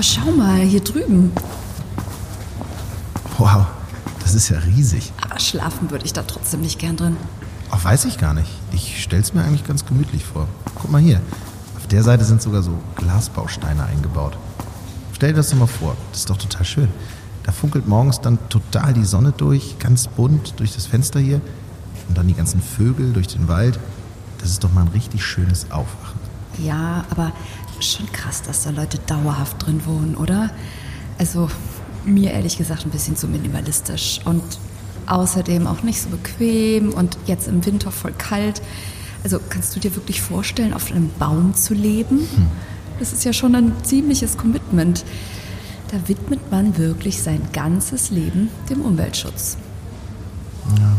Oh, 0.00 0.02
schau 0.02 0.30
mal, 0.30 0.60
hier 0.60 0.80
drüben. 0.80 1.30
Wow, 3.36 3.66
das 4.20 4.34
ist 4.34 4.48
ja 4.48 4.56
riesig. 4.60 5.12
Aber 5.20 5.38
schlafen 5.38 5.90
würde 5.90 6.06
ich 6.06 6.14
da 6.14 6.22
trotzdem 6.22 6.62
nicht 6.62 6.78
gern 6.78 6.96
drin. 6.96 7.18
Ach, 7.70 7.84
weiß 7.84 8.06
ich 8.06 8.16
gar 8.16 8.32
nicht. 8.32 8.48
Ich 8.72 9.02
stell's 9.02 9.34
mir 9.34 9.42
eigentlich 9.42 9.66
ganz 9.66 9.84
gemütlich 9.84 10.24
vor. 10.24 10.48
Guck 10.74 10.90
mal 10.90 11.02
hier. 11.02 11.20
Auf 11.76 11.86
der 11.88 12.02
Seite 12.02 12.24
sind 12.24 12.40
sogar 12.40 12.62
so 12.62 12.78
Glasbausteine 12.96 13.84
eingebaut. 13.84 14.38
Stell 15.12 15.32
dir 15.32 15.36
das 15.36 15.50
doch 15.50 15.58
mal 15.58 15.66
vor. 15.66 15.94
Das 16.12 16.20
ist 16.20 16.30
doch 16.30 16.38
total 16.38 16.64
schön. 16.64 16.88
Da 17.42 17.52
funkelt 17.52 17.86
morgens 17.86 18.22
dann 18.22 18.38
total 18.48 18.94
die 18.94 19.04
Sonne 19.04 19.32
durch, 19.36 19.78
ganz 19.80 20.06
bunt 20.06 20.58
durch 20.60 20.74
das 20.74 20.86
Fenster 20.86 21.20
hier. 21.20 21.42
Und 22.08 22.16
dann 22.16 22.26
die 22.26 22.34
ganzen 22.34 22.62
Vögel 22.62 23.12
durch 23.12 23.28
den 23.28 23.48
Wald. 23.48 23.78
Das 24.38 24.48
ist 24.48 24.64
doch 24.64 24.72
mal 24.72 24.80
ein 24.80 24.88
richtig 24.94 25.22
schönes 25.22 25.70
Aufwachen. 25.70 26.20
Ja, 26.58 27.04
aber 27.10 27.32
schon 27.82 28.10
krass, 28.12 28.42
dass 28.42 28.64
da 28.64 28.70
Leute 28.70 28.98
dauerhaft 29.06 29.64
drin 29.64 29.82
wohnen, 29.86 30.16
oder? 30.16 30.50
Also 31.18 31.48
mir 32.04 32.32
ehrlich 32.32 32.56
gesagt 32.56 32.84
ein 32.86 32.90
bisschen 32.90 33.16
zu 33.16 33.28
minimalistisch 33.28 34.20
und 34.24 34.42
außerdem 35.06 35.66
auch 35.66 35.82
nicht 35.82 36.00
so 36.00 36.08
bequem 36.08 36.92
und 36.92 37.18
jetzt 37.26 37.48
im 37.48 37.64
Winter 37.66 37.90
voll 37.90 38.12
kalt. 38.16 38.62
Also 39.22 39.38
kannst 39.48 39.76
du 39.76 39.80
dir 39.80 39.94
wirklich 39.96 40.22
vorstellen, 40.22 40.72
auf 40.72 40.90
einem 40.90 41.10
Baum 41.18 41.54
zu 41.54 41.74
leben? 41.74 42.20
Hm. 42.20 42.46
Das 42.98 43.12
ist 43.12 43.24
ja 43.24 43.32
schon 43.32 43.54
ein 43.54 43.72
ziemliches 43.82 44.36
Commitment. 44.36 45.04
Da 45.90 45.96
widmet 46.06 46.50
man 46.50 46.78
wirklich 46.78 47.22
sein 47.22 47.40
ganzes 47.52 48.10
Leben 48.10 48.48
dem 48.68 48.82
Umweltschutz. 48.82 49.56
Ja. 50.78 50.92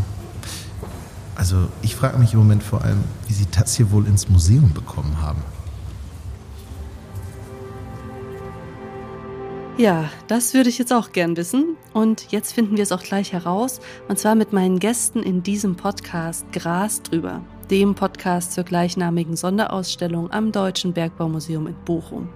Also 1.34 1.68
ich 1.80 1.96
frage 1.96 2.18
mich 2.18 2.34
im 2.34 2.40
Moment 2.40 2.62
vor 2.62 2.82
allem, 2.82 3.02
wie 3.26 3.32
Sie 3.32 3.46
das 3.50 3.74
hier 3.74 3.90
wohl 3.90 4.06
ins 4.06 4.28
Museum 4.28 4.72
bekommen 4.72 5.22
haben. 5.22 5.42
Ja, 9.78 10.10
das 10.28 10.52
würde 10.52 10.68
ich 10.68 10.76
jetzt 10.76 10.92
auch 10.92 11.12
gern 11.12 11.36
wissen. 11.36 11.76
Und 11.94 12.30
jetzt 12.30 12.52
finden 12.52 12.76
wir 12.76 12.82
es 12.82 12.92
auch 12.92 13.02
gleich 13.02 13.32
heraus. 13.32 13.80
Und 14.06 14.18
zwar 14.18 14.34
mit 14.34 14.52
meinen 14.52 14.78
Gästen 14.78 15.22
in 15.22 15.42
diesem 15.42 15.76
Podcast 15.76 16.44
Gras 16.52 17.02
drüber, 17.02 17.42
dem 17.70 17.94
Podcast 17.94 18.52
zur 18.52 18.64
gleichnamigen 18.64 19.34
Sonderausstellung 19.34 20.30
am 20.30 20.52
Deutschen 20.52 20.92
Bergbaumuseum 20.92 21.68
in 21.68 21.74
Bochum. 21.86 22.28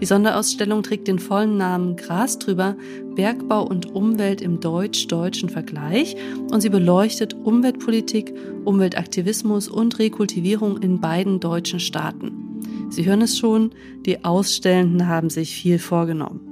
Die 0.00 0.06
Sonderausstellung 0.06 0.82
trägt 0.82 1.06
den 1.06 1.20
vollen 1.20 1.56
Namen 1.58 1.96
Gras 1.96 2.38
drüber, 2.38 2.76
Bergbau 3.14 3.62
und 3.64 3.94
Umwelt 3.94 4.40
im 4.40 4.60
deutsch-deutschen 4.60 5.48
Vergleich 5.48 6.16
und 6.50 6.60
sie 6.60 6.70
beleuchtet 6.70 7.34
Umweltpolitik, 7.34 8.34
Umweltaktivismus 8.64 9.68
und 9.68 9.98
Rekultivierung 9.98 10.78
in 10.78 11.00
beiden 11.00 11.40
deutschen 11.40 11.80
Staaten. 11.80 12.88
Sie 12.90 13.04
hören 13.04 13.22
es 13.22 13.36
schon, 13.38 13.70
die 14.06 14.24
Ausstellenden 14.24 15.06
haben 15.08 15.30
sich 15.30 15.54
viel 15.54 15.78
vorgenommen. 15.78 16.47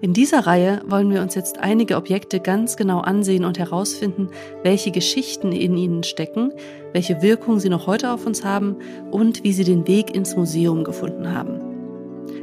In 0.00 0.12
dieser 0.12 0.46
Reihe 0.46 0.82
wollen 0.86 1.10
wir 1.10 1.22
uns 1.22 1.34
jetzt 1.34 1.58
einige 1.58 1.96
Objekte 1.96 2.40
ganz 2.40 2.76
genau 2.76 3.00
ansehen 3.00 3.44
und 3.44 3.58
herausfinden, 3.58 4.28
welche 4.62 4.90
Geschichten 4.90 5.52
in 5.52 5.76
ihnen 5.76 6.02
stecken, 6.02 6.52
welche 6.92 7.22
Wirkung 7.22 7.58
sie 7.58 7.68
noch 7.68 7.86
heute 7.86 8.12
auf 8.12 8.26
uns 8.26 8.44
haben 8.44 8.76
und 9.10 9.44
wie 9.44 9.52
sie 9.52 9.64
den 9.64 9.86
Weg 9.86 10.14
ins 10.14 10.36
Museum 10.36 10.84
gefunden 10.84 11.32
haben. 11.32 11.60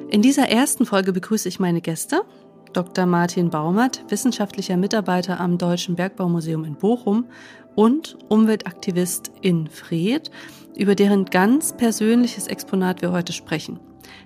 In 0.10 0.22
dieser 0.22 0.50
ersten 0.50 0.86
Folge 0.86 1.14
begrüße 1.14 1.50
ich 1.50 1.60
meine 1.60 1.82
Gäste. 1.82 2.22
Dr. 2.76 3.06
Martin 3.06 3.50
Baumert, 3.50 4.04
wissenschaftlicher 4.10 4.76
Mitarbeiter 4.76 5.40
am 5.40 5.58
Deutschen 5.58 5.96
Bergbaumuseum 5.96 6.66
in 6.66 6.76
Bochum 6.76 7.26
und 7.74 8.18
Umweltaktivist 8.28 9.32
in 9.40 9.68
Fred, 9.68 10.30
über 10.76 10.94
deren 10.94 11.24
ganz 11.24 11.72
persönliches 11.78 12.48
Exponat 12.48 13.02
wir 13.02 13.14
heute 13.14 13.32
sprechen. 13.32 13.80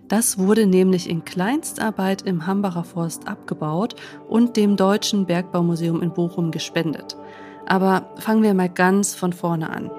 Das 0.08 0.39
wurde 0.39 0.66
nämlich 0.66 1.08
in 1.08 1.25
Kleinstarbeit 1.25 2.23
im 2.23 2.47
Hambacher 2.47 2.83
Forst 2.83 3.28
abgebaut 3.28 3.95
und 4.28 4.58
dem 4.58 4.78
Deutschen 4.78 5.28
Bergbaumuseum 5.28 6.01
in 6.01 6.12
Bochum 6.12 6.50
gespendet. 6.50 7.18
Aber 7.68 8.09
fangen 8.18 8.41
wir 8.41 8.56
mal 8.56 8.69
ganz 8.69 9.13
von 9.13 9.31
vorne 9.31 9.69
an. 9.69 9.91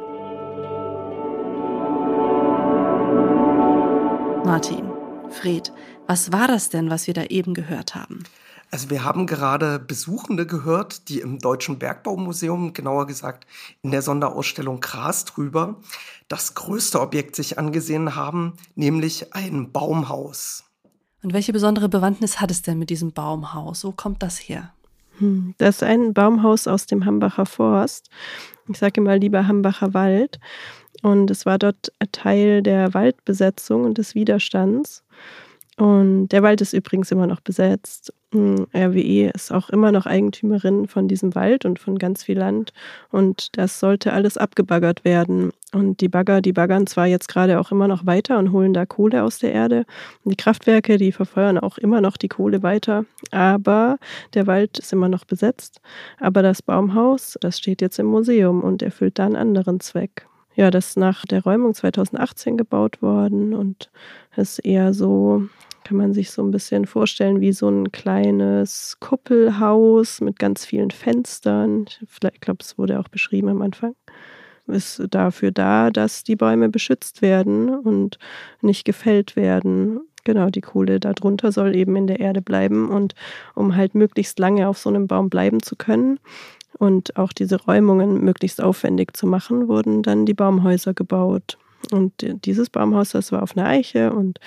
Martin. 4.44 4.90
Fred, 5.30 5.72
was 6.10 6.32
war 6.32 6.48
das 6.48 6.70
denn, 6.70 6.90
was 6.90 7.06
wir 7.06 7.14
da 7.14 7.22
eben 7.26 7.54
gehört 7.54 7.94
haben? 7.94 8.24
Also 8.72 8.90
wir 8.90 9.04
haben 9.04 9.28
gerade 9.28 9.78
Besuchende 9.78 10.44
gehört, 10.44 11.08
die 11.08 11.20
im 11.20 11.38
Deutschen 11.38 11.78
Bergbaumuseum, 11.78 12.72
genauer 12.72 13.06
gesagt 13.06 13.46
in 13.82 13.92
der 13.92 14.02
Sonderausstellung 14.02 14.80
Gras 14.80 15.24
drüber, 15.24 15.76
das 16.26 16.56
größte 16.56 17.00
Objekt 17.00 17.36
sich 17.36 17.60
angesehen 17.60 18.16
haben, 18.16 18.54
nämlich 18.74 19.36
ein 19.36 19.70
Baumhaus. 19.70 20.64
Und 21.22 21.32
welche 21.32 21.52
besondere 21.52 21.88
Bewandtnis 21.88 22.40
hat 22.40 22.50
es 22.50 22.62
denn 22.62 22.80
mit 22.80 22.90
diesem 22.90 23.12
Baumhaus? 23.12 23.84
Wo 23.84 23.92
kommt 23.92 24.20
das 24.24 24.38
her? 24.38 24.72
Hm, 25.18 25.54
das 25.58 25.76
ist 25.76 25.82
ein 25.84 26.12
Baumhaus 26.12 26.66
aus 26.66 26.86
dem 26.86 27.04
Hambacher 27.04 27.46
Forst. 27.46 28.10
Ich 28.68 28.78
sage 28.78 29.00
mal 29.00 29.18
lieber 29.18 29.46
Hambacher 29.46 29.94
Wald. 29.94 30.40
Und 31.02 31.30
es 31.30 31.46
war 31.46 31.58
dort 31.58 31.92
Teil 32.10 32.64
der 32.64 32.94
Waldbesetzung 32.94 33.84
und 33.84 33.96
des 33.96 34.16
Widerstands. 34.16 35.04
Und 35.80 36.28
der 36.28 36.42
Wald 36.42 36.60
ist 36.60 36.74
übrigens 36.74 37.10
immer 37.10 37.26
noch 37.26 37.40
besetzt. 37.40 38.12
Hm, 38.32 38.66
RWE 38.76 39.30
ist 39.34 39.50
auch 39.50 39.70
immer 39.70 39.92
noch 39.92 40.04
Eigentümerin 40.04 40.86
von 40.86 41.08
diesem 41.08 41.34
Wald 41.34 41.64
und 41.64 41.78
von 41.78 41.96
ganz 41.96 42.22
viel 42.22 42.36
Land. 42.36 42.74
Und 43.10 43.56
das 43.56 43.80
sollte 43.80 44.12
alles 44.12 44.36
abgebaggert 44.36 45.06
werden. 45.06 45.52
Und 45.72 46.02
die 46.02 46.10
Bagger, 46.10 46.42
die 46.42 46.52
baggern 46.52 46.86
zwar 46.86 47.06
jetzt 47.06 47.28
gerade 47.28 47.58
auch 47.58 47.72
immer 47.72 47.88
noch 47.88 48.04
weiter 48.04 48.38
und 48.38 48.52
holen 48.52 48.74
da 48.74 48.84
Kohle 48.84 49.24
aus 49.24 49.38
der 49.38 49.54
Erde. 49.54 49.86
Und 50.22 50.32
die 50.32 50.36
Kraftwerke, 50.36 50.98
die 50.98 51.12
verfeuern 51.12 51.56
auch 51.56 51.78
immer 51.78 52.02
noch 52.02 52.18
die 52.18 52.28
Kohle 52.28 52.62
weiter. 52.62 53.06
Aber 53.30 53.96
der 54.34 54.46
Wald 54.46 54.78
ist 54.78 54.92
immer 54.92 55.08
noch 55.08 55.24
besetzt. 55.24 55.80
Aber 56.18 56.42
das 56.42 56.60
Baumhaus, 56.60 57.38
das 57.40 57.56
steht 57.56 57.80
jetzt 57.80 57.98
im 57.98 58.06
Museum 58.06 58.62
und 58.62 58.82
erfüllt 58.82 59.18
da 59.18 59.24
einen 59.24 59.36
anderen 59.36 59.80
Zweck 59.80 60.26
ja, 60.56 60.70
das 60.70 60.88
ist 60.88 60.96
nach 60.98 61.24
der 61.24 61.42
Räumung 61.42 61.72
2018 61.72 62.58
gebaut 62.58 63.00
worden 63.00 63.54
und 63.54 63.90
ist 64.36 64.58
eher 64.58 64.92
so, 64.92 65.44
kann 65.90 65.96
man 65.96 66.14
sich 66.14 66.30
so 66.30 66.40
ein 66.40 66.52
bisschen 66.52 66.86
vorstellen, 66.86 67.40
wie 67.40 67.50
so 67.50 67.68
ein 67.68 67.90
kleines 67.90 68.96
Kuppelhaus 69.00 70.20
mit 70.20 70.38
ganz 70.38 70.64
vielen 70.64 70.92
Fenstern. 70.92 71.86
Ich 72.00 72.40
glaube, 72.40 72.58
es 72.60 72.78
wurde 72.78 73.00
auch 73.00 73.08
beschrieben 73.08 73.48
am 73.48 73.60
Anfang. 73.60 73.96
Ist 74.68 75.02
dafür 75.10 75.50
da, 75.50 75.90
dass 75.90 76.22
die 76.22 76.36
Bäume 76.36 76.68
beschützt 76.68 77.22
werden 77.22 77.70
und 77.70 78.20
nicht 78.60 78.84
gefällt 78.84 79.34
werden. 79.34 79.98
Genau, 80.22 80.48
die 80.48 80.60
Kohle 80.60 81.00
darunter 81.00 81.50
soll 81.50 81.74
eben 81.74 81.96
in 81.96 82.06
der 82.06 82.20
Erde 82.20 82.40
bleiben 82.40 82.88
und 82.88 83.16
um 83.56 83.74
halt 83.74 83.96
möglichst 83.96 84.38
lange 84.38 84.68
auf 84.68 84.78
so 84.78 84.90
einem 84.90 85.08
Baum 85.08 85.28
bleiben 85.28 85.60
zu 85.60 85.74
können, 85.74 86.20
und 86.78 87.16
auch 87.16 87.32
diese 87.32 87.60
Räumungen 87.60 88.22
möglichst 88.22 88.62
aufwendig 88.62 89.16
zu 89.16 89.26
machen, 89.26 89.66
wurden 89.66 90.04
dann 90.04 90.24
die 90.24 90.34
Baumhäuser 90.34 90.94
gebaut. 90.94 91.58
Und 91.90 92.12
dieses 92.44 92.70
Baumhaus, 92.70 93.10
das 93.10 93.32
war 93.32 93.42
auf 93.42 93.56
einer 93.56 93.66
Eiche 93.66 94.12
und 94.12 94.38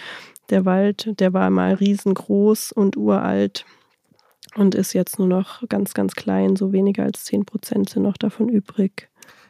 der 0.49 0.65
Wald, 0.65 1.19
der 1.19 1.33
war 1.33 1.49
mal 1.49 1.73
riesengroß 1.73 2.71
und 2.71 2.97
uralt 2.97 3.65
und 4.55 4.75
ist 4.75 4.93
jetzt 4.93 5.19
nur 5.19 5.27
noch 5.27 5.67
ganz, 5.69 5.93
ganz 5.93 6.15
klein, 6.15 6.55
so 6.55 6.71
weniger 6.71 7.03
als 7.03 7.25
10 7.25 7.45
Prozent 7.45 7.89
sind 7.89 8.03
noch 8.03 8.17
davon 8.17 8.49
übrig. 8.49 9.09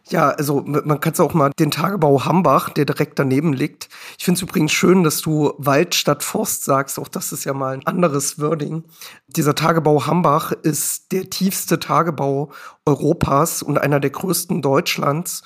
Ja, 0.09 0.31
also 0.31 0.61
man 0.65 0.99
kann 0.99 1.13
es 1.13 1.19
auch 1.21 1.33
mal 1.33 1.51
den 1.57 1.71
Tagebau 1.71 2.25
Hambach, 2.25 2.69
der 2.69 2.83
direkt 2.83 3.19
daneben 3.19 3.53
liegt. 3.53 3.87
Ich 4.17 4.25
finde 4.25 4.37
es 4.37 4.41
übrigens 4.41 4.73
schön, 4.73 5.03
dass 5.03 5.21
du 5.21 5.53
Wald 5.57 5.95
statt 5.95 6.23
Forst 6.23 6.65
sagst. 6.65 6.99
Auch 6.99 7.07
das 7.07 7.31
ist 7.31 7.45
ja 7.45 7.53
mal 7.53 7.73
ein 7.73 7.87
anderes 7.87 8.37
Wording. 8.39 8.83
Dieser 9.27 9.55
Tagebau 9.55 10.05
Hambach 10.05 10.51
ist 10.51 11.13
der 11.13 11.29
tiefste 11.29 11.79
Tagebau 11.79 12.51
Europas 12.85 13.63
und 13.63 13.77
einer 13.77 14.01
der 14.01 14.09
größten 14.09 14.61
Deutschlands 14.61 15.41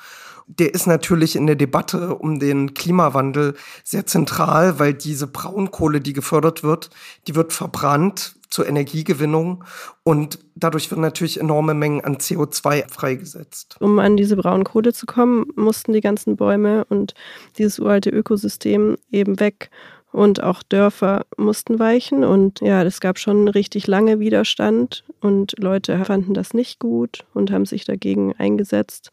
der 0.47 0.73
ist 0.73 0.87
natürlich 0.87 1.35
in 1.35 1.45
der 1.45 1.57
Debatte 1.57 2.15
um 2.15 2.39
den 2.39 2.73
Klimawandel 2.73 3.55
sehr 3.83 4.05
zentral, 4.05 4.79
weil 4.79 4.94
diese 4.94 5.27
Braunkohle, 5.27 5.99
die 5.99 6.13
gefördert 6.13 6.63
wird, 6.63 6.89
die 7.27 7.35
wird 7.35 7.51
verbrannt 7.51 8.35
zur 8.49 8.65
Energiegewinnung 8.65 9.65
und 10.03 10.39
dadurch 10.55 10.89
werden 10.89 11.01
natürlich 11.01 11.38
enorme 11.38 11.73
Mengen 11.73 12.03
an 12.05 12.15
CO2 12.15 12.89
freigesetzt. 12.89 13.75
Um 13.81 13.99
an 13.99 14.15
diese 14.15 14.38
Braunkohle 14.38 14.94
zu 14.94 15.05
kommen, 15.05 15.47
mussten 15.57 15.91
die 15.91 15.99
ganzen 15.99 16.38
Bäume 16.38 16.85
und 16.85 17.13
dieses 17.57 17.77
uralte 17.77 18.09
Ökosystem 18.09 18.95
eben 19.11 19.41
weg 19.41 19.69
und 20.13 20.41
auch 20.41 20.63
Dörfer 20.63 21.25
mussten 21.35 21.77
weichen 21.77 22.23
und 22.23 22.61
ja, 22.61 22.81
es 22.83 23.01
gab 23.01 23.19
schon 23.19 23.50
richtig 23.50 23.85
lange 23.85 24.19
Widerstand 24.19 25.03
und 25.19 25.55
Leute 25.59 26.05
fanden 26.05 26.33
das 26.33 26.53
nicht 26.53 26.79
gut 26.79 27.25
und 27.33 27.51
haben 27.51 27.65
sich 27.65 27.83
dagegen 27.83 28.33
eingesetzt 28.38 29.11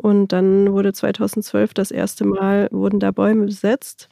und 0.00 0.28
dann 0.28 0.72
wurde 0.72 0.92
2012 0.92 1.74
das 1.74 1.90
erste 1.90 2.24
Mal 2.24 2.68
wurden 2.70 3.00
da 3.00 3.10
Bäume 3.10 3.46
besetzt 3.46 4.08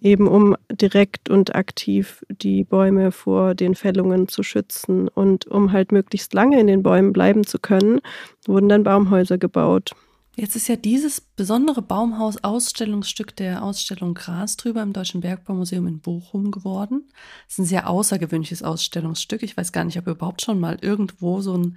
eben 0.00 0.28
um 0.28 0.56
direkt 0.70 1.28
und 1.28 1.54
aktiv 1.54 2.24
die 2.28 2.64
Bäume 2.64 3.12
vor 3.12 3.54
den 3.54 3.74
Fällungen 3.74 4.28
zu 4.28 4.42
schützen. 4.42 5.08
Und 5.08 5.46
um 5.46 5.72
halt 5.72 5.92
möglichst 5.92 6.32
lange 6.32 6.60
in 6.60 6.66
den 6.66 6.82
Bäumen 6.82 7.12
bleiben 7.12 7.44
zu 7.44 7.58
können, 7.58 8.00
wurden 8.46 8.68
dann 8.68 8.84
Baumhäuser 8.84 9.38
gebaut. 9.38 9.92
Jetzt 10.36 10.56
ist 10.56 10.68
ja 10.68 10.76
dieses 10.76 11.20
besondere 11.20 11.82
Baumhaus 11.82 12.42
Ausstellungsstück 12.42 13.36
der 13.36 13.62
Ausstellung 13.62 14.14
Gras 14.14 14.56
drüber 14.56 14.80
im 14.80 14.92
Deutschen 14.92 15.20
Bergbaumuseum 15.20 15.86
in 15.86 16.00
Bochum 16.00 16.50
geworden. 16.50 17.08
Das 17.46 17.54
ist 17.54 17.58
ein 17.58 17.64
sehr 17.66 17.90
außergewöhnliches 17.90 18.62
Ausstellungsstück. 18.62 19.42
Ich 19.42 19.56
weiß 19.56 19.72
gar 19.72 19.84
nicht, 19.84 19.98
ob 19.98 20.06
überhaupt 20.06 20.40
schon 20.40 20.60
mal 20.60 20.78
irgendwo 20.80 21.40
so 21.40 21.58
ein 21.58 21.76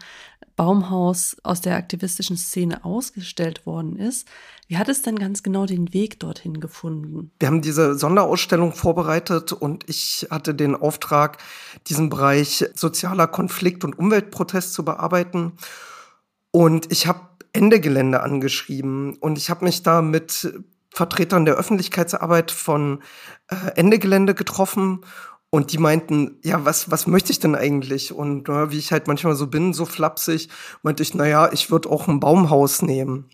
Baumhaus 0.56 1.38
aus 1.44 1.62
der 1.62 1.76
aktivistischen 1.76 2.38
Szene 2.38 2.86
ausgestellt 2.86 3.66
worden 3.66 3.98
ist. 3.98 4.28
Wie 4.68 4.78
hat 4.78 4.90
es 4.90 5.02
denn 5.02 5.18
ganz 5.18 5.44
genau 5.44 5.66
den 5.66 5.94
Weg 5.94 6.20
dorthin 6.20 6.60
gefunden? 6.60 7.32
Wir 7.40 7.48
haben 7.48 7.62
diese 7.62 7.98
Sonderausstellung 7.98 8.74
vorbereitet 8.74 9.52
und 9.52 9.90
ich 9.90 10.28
hatte 10.30 10.54
den 10.56 10.76
Auftrag, 10.76 11.38
diesen 11.88 12.10
Bereich 12.10 12.66
sozialer 12.76 13.28
Konflikt 13.28 13.84
und 13.84 13.98
Umweltprotest 13.98 14.74
zu 14.74 14.86
bearbeiten. 14.86 15.54
Und 16.52 16.92
ich 16.92 17.08
habe 17.08 17.22
Ende 17.52 17.80
Gelände 17.80 18.22
angeschrieben 18.22 19.16
und 19.18 19.38
ich 19.38 19.50
habe 19.50 19.66
mich 19.66 19.84
da 19.84 20.02
mit 20.02 20.54
Vertretern 20.90 21.46
der 21.46 21.56
Öffentlichkeitsarbeit 21.56 22.52
von 22.52 23.02
äh, 23.48 23.56
Ende 23.76 23.98
Gelände 23.98 24.36
getroffen 24.36 25.02
und 25.54 25.72
die 25.72 25.78
meinten, 25.78 26.40
ja, 26.44 26.66
was, 26.66 26.90
was 26.90 27.06
möchte 27.06 27.32
ich 27.32 27.38
denn 27.38 27.54
eigentlich? 27.54 28.12
Und 28.12 28.48
ja, 28.48 28.72
wie 28.72 28.80
ich 28.80 28.92
halt 28.92 29.06
manchmal 29.06 29.36
so 29.36 29.46
bin, 29.46 29.72
so 29.72 29.86
flapsig, 29.86 30.50
meinte 30.82 31.04
ich, 31.04 31.14
na 31.14 31.28
ja, 31.28 31.54
ich 31.54 31.70
würde 31.70 31.92
auch 31.92 32.08
ein 32.08 32.20
Baumhaus 32.20 32.82
nehmen. 32.82 33.30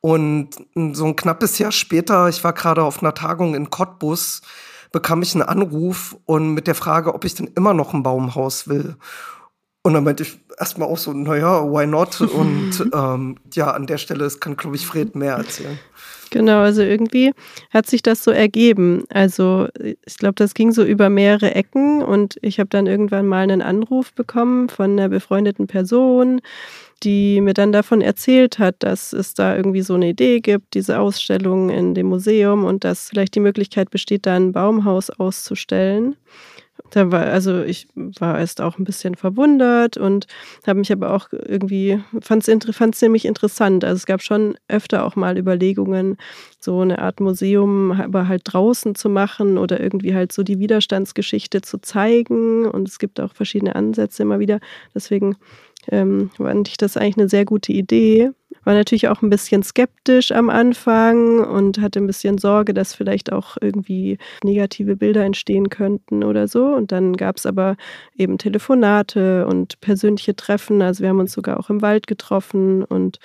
Und 0.00 0.50
so 0.92 1.06
ein 1.06 1.16
knappes 1.16 1.58
Jahr 1.58 1.72
später, 1.72 2.28
ich 2.28 2.44
war 2.44 2.52
gerade 2.52 2.84
auf 2.84 3.02
einer 3.02 3.14
Tagung 3.14 3.56
in 3.56 3.68
Cottbus, 3.68 4.42
bekam 4.92 5.22
ich 5.22 5.34
einen 5.34 5.42
Anruf 5.42 6.16
und 6.24 6.54
mit 6.54 6.68
der 6.68 6.76
Frage, 6.76 7.12
ob 7.12 7.24
ich 7.24 7.34
denn 7.34 7.50
immer 7.56 7.74
noch 7.74 7.94
ein 7.94 8.04
Baumhaus 8.04 8.68
will. 8.68 8.94
Und 9.82 9.94
dann 9.94 10.04
meinte 10.04 10.22
ich 10.22 10.38
erstmal 10.58 10.86
auch 10.86 10.98
so, 10.98 11.12
naja, 11.12 11.64
why 11.64 11.86
not? 11.86 12.20
Und 12.32 12.90
ähm, 12.92 13.38
ja, 13.54 13.72
an 13.72 13.86
der 13.86 13.98
Stelle 13.98 14.28
kann, 14.30 14.56
glaube 14.56 14.76
ich, 14.76 14.86
Fred 14.86 15.16
mehr 15.16 15.34
erzählen. 15.34 15.78
Genau, 16.30 16.60
also 16.60 16.82
irgendwie 16.82 17.32
hat 17.70 17.86
sich 17.86 18.02
das 18.02 18.24
so 18.24 18.30
ergeben. 18.30 19.04
Also 19.10 19.68
ich 20.04 20.16
glaube, 20.18 20.34
das 20.34 20.54
ging 20.54 20.72
so 20.72 20.82
über 20.84 21.08
mehrere 21.08 21.54
Ecken 21.54 22.02
und 22.02 22.36
ich 22.42 22.58
habe 22.58 22.68
dann 22.68 22.86
irgendwann 22.86 23.26
mal 23.26 23.42
einen 23.42 23.62
Anruf 23.62 24.12
bekommen 24.12 24.68
von 24.68 24.92
einer 24.92 25.08
befreundeten 25.08 25.66
Person, 25.68 26.40
die 27.02 27.40
mir 27.40 27.54
dann 27.54 27.72
davon 27.72 28.00
erzählt 28.00 28.58
hat, 28.58 28.76
dass 28.80 29.12
es 29.12 29.34
da 29.34 29.56
irgendwie 29.56 29.82
so 29.82 29.94
eine 29.94 30.08
Idee 30.08 30.40
gibt, 30.40 30.74
diese 30.74 30.98
Ausstellung 30.98 31.70
in 31.70 31.94
dem 31.94 32.06
Museum 32.06 32.64
und 32.64 32.84
dass 32.84 33.08
vielleicht 33.10 33.34
die 33.34 33.40
Möglichkeit 33.40 33.90
besteht, 33.90 34.26
da 34.26 34.34
ein 34.34 34.52
Baumhaus 34.52 35.10
auszustellen. 35.10 36.16
Da 36.90 37.10
war, 37.10 37.24
also 37.26 37.62
ich 37.62 37.88
war 37.94 38.38
erst 38.38 38.60
auch 38.60 38.78
ein 38.78 38.84
bisschen 38.84 39.14
verwundert 39.14 39.96
und 39.96 40.26
habe 40.66 40.78
mich 40.78 40.92
aber 40.92 41.12
auch 41.12 41.28
irgendwie, 41.32 42.00
fand 42.20 42.46
es 42.46 42.98
ziemlich 42.98 43.24
interessant. 43.24 43.84
Also 43.84 43.96
es 43.96 44.06
gab 44.06 44.22
schon 44.22 44.56
öfter 44.68 45.04
auch 45.04 45.16
mal 45.16 45.36
Überlegungen, 45.36 46.16
so 46.60 46.80
eine 46.80 47.00
Art 47.00 47.20
Museum 47.20 47.92
aber 47.92 48.28
halt 48.28 48.42
draußen 48.44 48.94
zu 48.94 49.08
machen 49.08 49.58
oder 49.58 49.80
irgendwie 49.80 50.14
halt 50.14 50.32
so 50.32 50.42
die 50.42 50.58
Widerstandsgeschichte 50.58 51.60
zu 51.62 51.78
zeigen. 51.78 52.66
Und 52.66 52.88
es 52.88 52.98
gibt 52.98 53.20
auch 53.20 53.34
verschiedene 53.34 53.74
Ansätze 53.74 54.22
immer 54.22 54.38
wieder. 54.38 54.60
Deswegen 54.94 55.36
ähm, 55.90 56.30
fand 56.36 56.68
ich 56.68 56.76
das 56.76 56.96
eigentlich 56.96 57.18
eine 57.18 57.28
sehr 57.28 57.44
gute 57.44 57.72
Idee. 57.72 58.30
War 58.66 58.74
natürlich 58.74 59.06
auch 59.06 59.22
ein 59.22 59.30
bisschen 59.30 59.62
skeptisch 59.62 60.32
am 60.32 60.50
Anfang 60.50 61.38
und 61.44 61.80
hatte 61.80 62.00
ein 62.00 62.08
bisschen 62.08 62.36
Sorge, 62.36 62.74
dass 62.74 62.94
vielleicht 62.94 63.32
auch 63.32 63.56
irgendwie 63.60 64.18
negative 64.42 64.96
Bilder 64.96 65.22
entstehen 65.22 65.70
könnten 65.70 66.24
oder 66.24 66.48
so. 66.48 66.66
Und 66.74 66.90
dann 66.90 67.16
gab 67.16 67.36
es 67.36 67.46
aber 67.46 67.76
eben 68.16 68.38
Telefonate 68.38 69.46
und 69.46 69.80
persönliche 69.80 70.34
Treffen. 70.34 70.82
Also 70.82 71.04
wir 71.04 71.10
haben 71.10 71.20
uns 71.20 71.32
sogar 71.32 71.60
auch 71.60 71.70
im 71.70 71.80
Wald 71.80 72.08
getroffen 72.08 72.82
und 72.82 73.20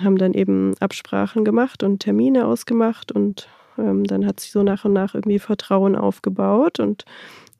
haben 0.00 0.16
dann 0.16 0.32
eben 0.32 0.74
Absprachen 0.78 1.44
gemacht 1.44 1.82
und 1.82 1.98
Termine 1.98 2.46
ausgemacht 2.46 3.10
und 3.10 3.48
ähm, 3.78 4.04
dann 4.04 4.24
hat 4.24 4.38
sich 4.38 4.52
so 4.52 4.62
nach 4.62 4.84
und 4.84 4.92
nach 4.92 5.16
irgendwie 5.16 5.40
Vertrauen 5.40 5.96
aufgebaut 5.96 6.78
und 6.78 7.04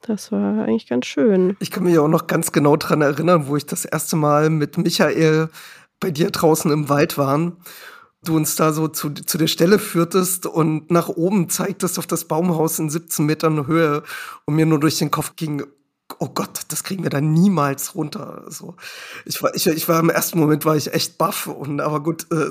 das 0.03 0.31
war 0.31 0.65
eigentlich 0.65 0.87
ganz 0.87 1.07
schön. 1.07 1.57
Ich 1.59 1.73
kann 1.73 1.83
mich 1.83 1.99
auch 1.99 2.07
noch 2.07 2.29
ganz 2.29 2.53
genau 2.53 2.77
daran 2.77 3.03
erinnern, 3.03 3.49
wo 3.49 3.57
ich 3.57 3.67
das 3.67 3.85
erste 3.85 4.15
Mal 4.15 4.49
mit 4.49 4.79
Michael 4.79 5.49
bei 6.01 6.11
dir 6.11 6.31
draußen 6.31 6.71
im 6.71 6.89
Wald 6.89 7.19
waren. 7.19 7.57
Du 8.25 8.37
uns 8.37 8.57
da 8.57 8.73
so 8.73 8.89
zu, 8.89 9.11
zu 9.11 9.39
der 9.39 9.47
Stelle 9.47 9.79
führtest 9.79 10.47
und 10.47 10.91
nach 10.91 11.09
oben 11.09 11.49
zeigtest 11.49 11.99
auf 11.99 12.07
das 12.07 12.25
Baumhaus 12.25 12.79
in 12.79 12.91
17 12.91 13.25
Metern 13.25 13.67
Höhe 13.67 14.03
und 14.45 14.57
mir 14.57 14.67
nur 14.67 14.81
durch 14.81 14.99
den 14.99 15.13
Kopf 15.13 15.37
ging, 15.37 15.65
oh 16.19 16.29
Gott, 16.29 16.63
das 16.69 16.83
kriegen 16.83 17.03
wir 17.03 17.11
da 17.11 17.21
niemals 17.21 17.95
runter. 17.95 18.45
So, 18.49 18.75
ich 19.25 19.43
war, 19.43 19.55
ich, 19.55 19.67
ich 19.67 19.89
war 19.89 20.01
im 20.01 20.11
ersten 20.11 20.39
Moment 20.39 20.65
war 20.65 20.77
ich 20.77 20.93
echt 20.93 21.19
baff 21.19 21.47
und 21.47 21.81
aber 21.81 22.03
gut, 22.03 22.27
äh, 22.33 22.51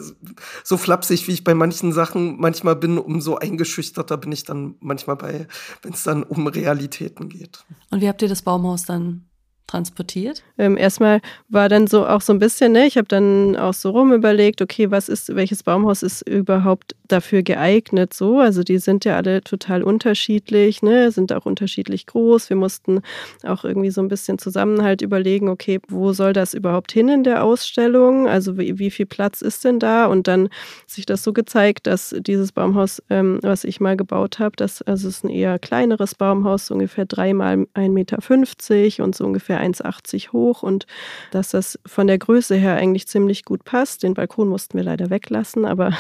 so 0.64 0.78
flapsig 0.78 1.28
wie 1.28 1.34
ich 1.34 1.44
bei 1.44 1.54
manchen 1.54 1.92
Sachen 1.92 2.40
manchmal 2.40 2.76
bin, 2.76 2.98
umso 2.98 3.36
eingeschüchterter 3.36 4.18
bin 4.18 4.32
ich 4.32 4.44
dann 4.44 4.76
manchmal 4.80 5.16
bei, 5.16 5.48
wenn 5.82 5.94
es 5.94 6.04
dann 6.04 6.24
um 6.24 6.48
Realitäten 6.48 7.30
geht. 7.30 7.66
Und 7.90 8.02
wie 8.02 8.08
habt 8.08 8.22
ihr 8.22 8.30
das 8.30 8.42
Baumhaus 8.42 8.86
dann 8.86 9.27
transportiert? 9.68 10.44
Ähm, 10.58 10.78
erstmal 10.78 11.22
war 11.50 11.70
dann 11.70 11.88
so 11.88 12.08
auch 12.08 12.22
so 12.22 12.34
ein 12.34 12.40
bisschen, 12.40 12.72
ne, 12.72 12.88
ich 12.88 12.98
habe 12.98 13.08
dann 13.08 13.56
auch 13.56 13.74
so 13.74 13.92
rum 13.92 14.14
überlegt, 14.14 14.62
okay, 14.62 14.90
was 14.90 15.10
ist, 15.10 15.36
welches 15.36 15.64
Baumhaus 15.64 16.04
ist 16.04 16.28
überhaupt 16.28 16.96
dafür 17.08 17.44
geeignet 17.44 18.14
so? 18.14 18.40
Also 18.40 18.64
die 18.64 18.80
sind 18.80 19.06
ja 19.06 19.18
alle 19.18 19.42
total 19.42 19.84
unterschiedlich, 19.84 20.82
ne, 20.82 21.12
sind 21.12 21.34
auch 21.34 21.46
unterschiedlich 21.46 22.06
groß. 22.06 22.50
Wir 22.50 22.58
mussten 22.58 23.02
auch 23.44 23.66
irgendwie 23.66 23.92
so 23.92 24.02
ein 24.02 24.08
bisschen 24.08 24.40
Zusammenhalt 24.40 25.02
überlegen, 25.02 25.50
okay, 25.50 25.80
wo 25.90 26.14
soll 26.14 26.34
das 26.34 26.54
überhaupt 26.54 26.92
hin 26.92 27.10
in 27.10 27.24
der 27.24 27.44
Ausstellung? 27.44 28.28
Also 28.28 28.58
wie, 28.58 28.80
wie 28.80 28.92
viel 28.92 29.06
Platz 29.06 29.42
ist 29.42 29.66
denn 29.66 29.80
da? 29.80 30.06
Und 30.06 30.28
dann 30.28 30.50
sich 30.86 31.06
das 31.06 31.24
so 31.24 31.34
gezeigt, 31.34 31.88
dass 31.88 32.16
dieses 32.20 32.52
Baumhaus, 32.54 33.04
ähm, 33.10 33.40
was 33.44 33.64
ich 33.66 33.80
mal 33.80 33.98
gebaut 33.98 34.40
habe, 34.40 34.56
das 34.56 34.82
also 34.82 35.08
es 35.08 35.18
ist 35.18 35.24
ein 35.26 35.30
eher 35.30 35.60
kleineres 35.60 36.16
Baumhaus, 36.16 36.68
so 36.68 36.74
ungefähr 36.74 37.06
dreimal 37.06 37.68
1,50 37.76 37.90
Meter 37.90 39.04
und 39.04 39.16
so 39.16 39.26
ungefähr 39.26 39.57
ungefähr 39.58 39.62
1,80 39.62 40.32
hoch 40.32 40.64
und 40.64 40.86
dass 41.32 41.50
das 41.50 41.80
von 41.86 42.08
der 42.08 42.18
Größe 42.18 42.56
her 42.56 42.76
eigentlich 42.76 43.08
ziemlich 43.08 43.46
gut 43.46 43.64
passt. 43.64 44.04
Den 44.04 44.14
Balkon 44.14 44.48
mussten 44.48 44.78
wir 44.78 44.84
leider 44.84 45.10
weglassen, 45.10 45.66
aber 45.66 45.92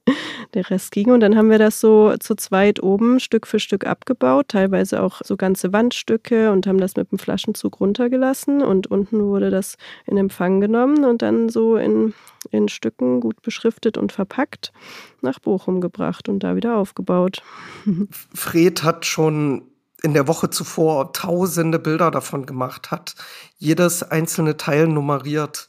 der 0.54 0.70
Rest 0.70 0.92
ging. 0.92 1.10
Und 1.10 1.20
dann 1.20 1.36
haben 1.36 1.50
wir 1.50 1.58
das 1.58 1.80
so 1.80 2.14
zu 2.18 2.34
zweit 2.34 2.82
oben 2.82 3.20
Stück 3.20 3.46
für 3.46 3.60
Stück 3.60 3.86
abgebaut, 3.86 4.48
teilweise 4.48 5.02
auch 5.02 5.20
so 5.24 5.36
ganze 5.36 5.72
Wandstücke 5.72 6.50
und 6.52 6.66
haben 6.66 6.78
das 6.78 6.96
mit 6.96 7.10
dem 7.10 7.18
Flaschenzug 7.18 7.80
runtergelassen 7.80 8.62
und 8.62 8.86
unten 8.86 9.20
wurde 9.24 9.50
das 9.50 9.76
in 10.06 10.16
Empfang 10.16 10.60
genommen 10.60 11.04
und 11.04 11.22
dann 11.22 11.48
so 11.48 11.76
in, 11.76 12.14
in 12.50 12.68
Stücken 12.68 13.20
gut 13.20 13.42
beschriftet 13.42 13.98
und 13.98 14.12
verpackt 14.12 14.72
nach 15.22 15.38
Bochum 15.38 15.80
gebracht 15.80 16.28
und 16.28 16.40
da 16.40 16.56
wieder 16.56 16.76
aufgebaut. 16.76 17.42
Fred 18.34 18.82
hat 18.82 19.04
schon 19.04 19.69
in 20.02 20.14
der 20.14 20.28
Woche 20.28 20.50
zuvor 20.50 21.12
tausende 21.12 21.78
Bilder 21.78 22.10
davon 22.10 22.46
gemacht 22.46 22.90
hat, 22.90 23.14
jedes 23.58 24.02
einzelne 24.02 24.56
Teil 24.56 24.88
nummeriert. 24.88 25.68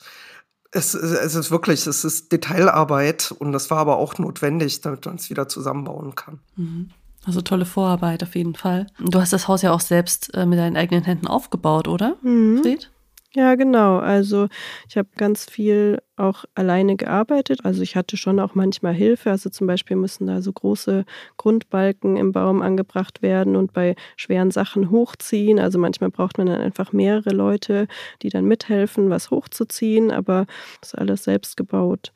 Es, 0.71 0.93
es 0.93 1.35
ist 1.35 1.51
wirklich, 1.51 1.85
es 1.85 2.05
ist 2.05 2.31
Detailarbeit 2.31 3.33
und 3.37 3.51
das 3.51 3.69
war 3.69 3.79
aber 3.79 3.97
auch 3.97 4.17
notwendig, 4.17 4.81
damit 4.81 5.05
man 5.05 5.15
es 5.15 5.29
wieder 5.29 5.47
zusammenbauen 5.49 6.15
kann. 6.15 6.39
Mhm. 6.55 6.89
Also 7.25 7.41
tolle 7.41 7.65
Vorarbeit 7.65 8.23
auf 8.23 8.35
jeden 8.35 8.55
Fall. 8.55 8.87
Du 8.99 9.19
hast 9.19 9.31
das 9.31 9.47
Haus 9.47 9.61
ja 9.61 9.71
auch 9.73 9.81
selbst 9.81 10.33
äh, 10.33 10.45
mit 10.45 10.57
deinen 10.57 10.75
eigenen 10.75 11.03
Händen 11.03 11.27
aufgebaut, 11.27 11.87
oder? 11.87 12.15
Mhm. 12.23 12.61
Fried? 12.61 12.89
Ja, 13.33 13.55
genau. 13.55 13.99
Also 13.99 14.49
ich 14.89 14.97
habe 14.97 15.07
ganz 15.15 15.49
viel 15.49 16.01
auch 16.17 16.43
alleine 16.53 16.97
gearbeitet. 16.97 17.63
Also 17.63 17.81
ich 17.81 17.95
hatte 17.95 18.17
schon 18.17 18.41
auch 18.41 18.55
manchmal 18.55 18.93
Hilfe. 18.93 19.31
Also 19.31 19.49
zum 19.49 19.67
Beispiel 19.67 19.95
müssen 19.95 20.27
da 20.27 20.41
so 20.41 20.51
große 20.51 21.05
Grundbalken 21.37 22.17
im 22.17 22.33
Baum 22.33 22.61
angebracht 22.61 23.21
werden 23.21 23.55
und 23.55 23.71
bei 23.71 23.95
schweren 24.17 24.51
Sachen 24.51 24.91
hochziehen. 24.91 25.59
Also 25.59 25.79
manchmal 25.79 26.09
braucht 26.09 26.37
man 26.39 26.47
dann 26.47 26.59
einfach 26.59 26.91
mehrere 26.91 27.29
Leute, 27.29 27.87
die 28.21 28.29
dann 28.29 28.45
mithelfen, 28.45 29.09
was 29.09 29.31
hochzuziehen. 29.31 30.11
Aber 30.11 30.45
das 30.81 30.89
ist 30.93 30.99
alles 30.99 31.23
selbst 31.23 31.55
gebaut 31.55 32.11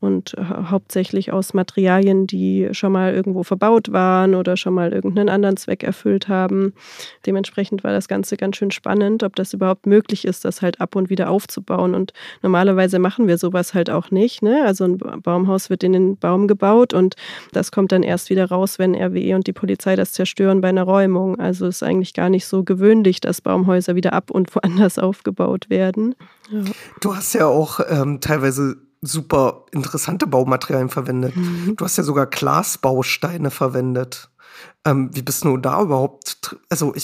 und 0.00 0.36
hauptsächlich 0.38 1.32
aus 1.32 1.54
Materialien, 1.54 2.26
die 2.28 2.68
schon 2.72 2.92
mal 2.92 3.12
irgendwo 3.12 3.42
verbaut 3.42 3.92
waren 3.92 4.36
oder 4.36 4.56
schon 4.56 4.74
mal 4.74 4.92
irgendeinen 4.92 5.28
anderen 5.28 5.56
Zweck 5.56 5.82
erfüllt 5.82 6.28
haben. 6.28 6.72
Dementsprechend 7.26 7.82
war 7.82 7.92
das 7.92 8.06
Ganze 8.06 8.36
ganz 8.36 8.56
schön 8.56 8.70
spannend, 8.70 9.24
ob 9.24 9.34
das 9.34 9.52
überhaupt 9.52 9.86
möglich 9.86 10.24
ist, 10.24 10.44
das 10.44 10.62
halt 10.62 10.80
ab 10.80 10.94
und 10.94 11.10
wieder 11.10 11.30
aufzubauen. 11.30 11.96
Und 11.96 12.12
normalerweise 12.42 13.00
machen 13.00 13.26
wir 13.26 13.38
sowas 13.38 13.74
halt 13.74 13.90
auch 13.90 14.12
nicht. 14.12 14.40
Ne? 14.40 14.62
Also 14.64 14.84
ein 14.84 14.98
Baumhaus 14.98 15.68
wird 15.68 15.82
in 15.82 15.92
den 15.92 16.16
Baum 16.16 16.46
gebaut 16.46 16.94
und 16.94 17.16
das 17.52 17.72
kommt 17.72 17.90
dann 17.90 18.04
erst 18.04 18.30
wieder 18.30 18.48
raus, 18.48 18.78
wenn 18.78 18.94
RWE 18.94 19.34
und 19.34 19.48
die 19.48 19.52
Polizei 19.52 19.96
das 19.96 20.12
zerstören 20.12 20.60
bei 20.60 20.68
einer 20.68 20.84
Räumung. 20.84 21.40
Also 21.40 21.66
ist 21.66 21.82
eigentlich 21.82 22.14
gar 22.14 22.28
nicht 22.28 22.46
so 22.46 22.62
gewöhnlich, 22.62 23.20
dass 23.20 23.40
Baumhäuser 23.40 23.96
wieder 23.96 24.12
ab 24.12 24.30
und 24.30 24.54
woanders 24.54 24.98
aufgebaut 24.98 25.70
werden. 25.70 26.14
Ja. 26.50 26.62
Du 27.00 27.16
hast 27.16 27.34
ja 27.34 27.46
auch 27.46 27.80
ähm, 27.88 28.20
teilweise 28.20 28.76
super 29.00 29.66
interessante 29.70 30.26
Baumaterialien 30.26 30.88
verwendet. 30.88 31.36
Mhm. 31.36 31.76
Du 31.76 31.84
hast 31.84 31.96
ja 31.96 32.02
sogar 32.02 32.26
Glasbausteine 32.26 33.50
verwendet. 33.50 34.30
Ähm, 34.84 35.10
wie 35.12 35.22
bist 35.22 35.44
du 35.44 35.56
da 35.56 35.82
überhaupt? 35.82 36.56
Also, 36.68 36.94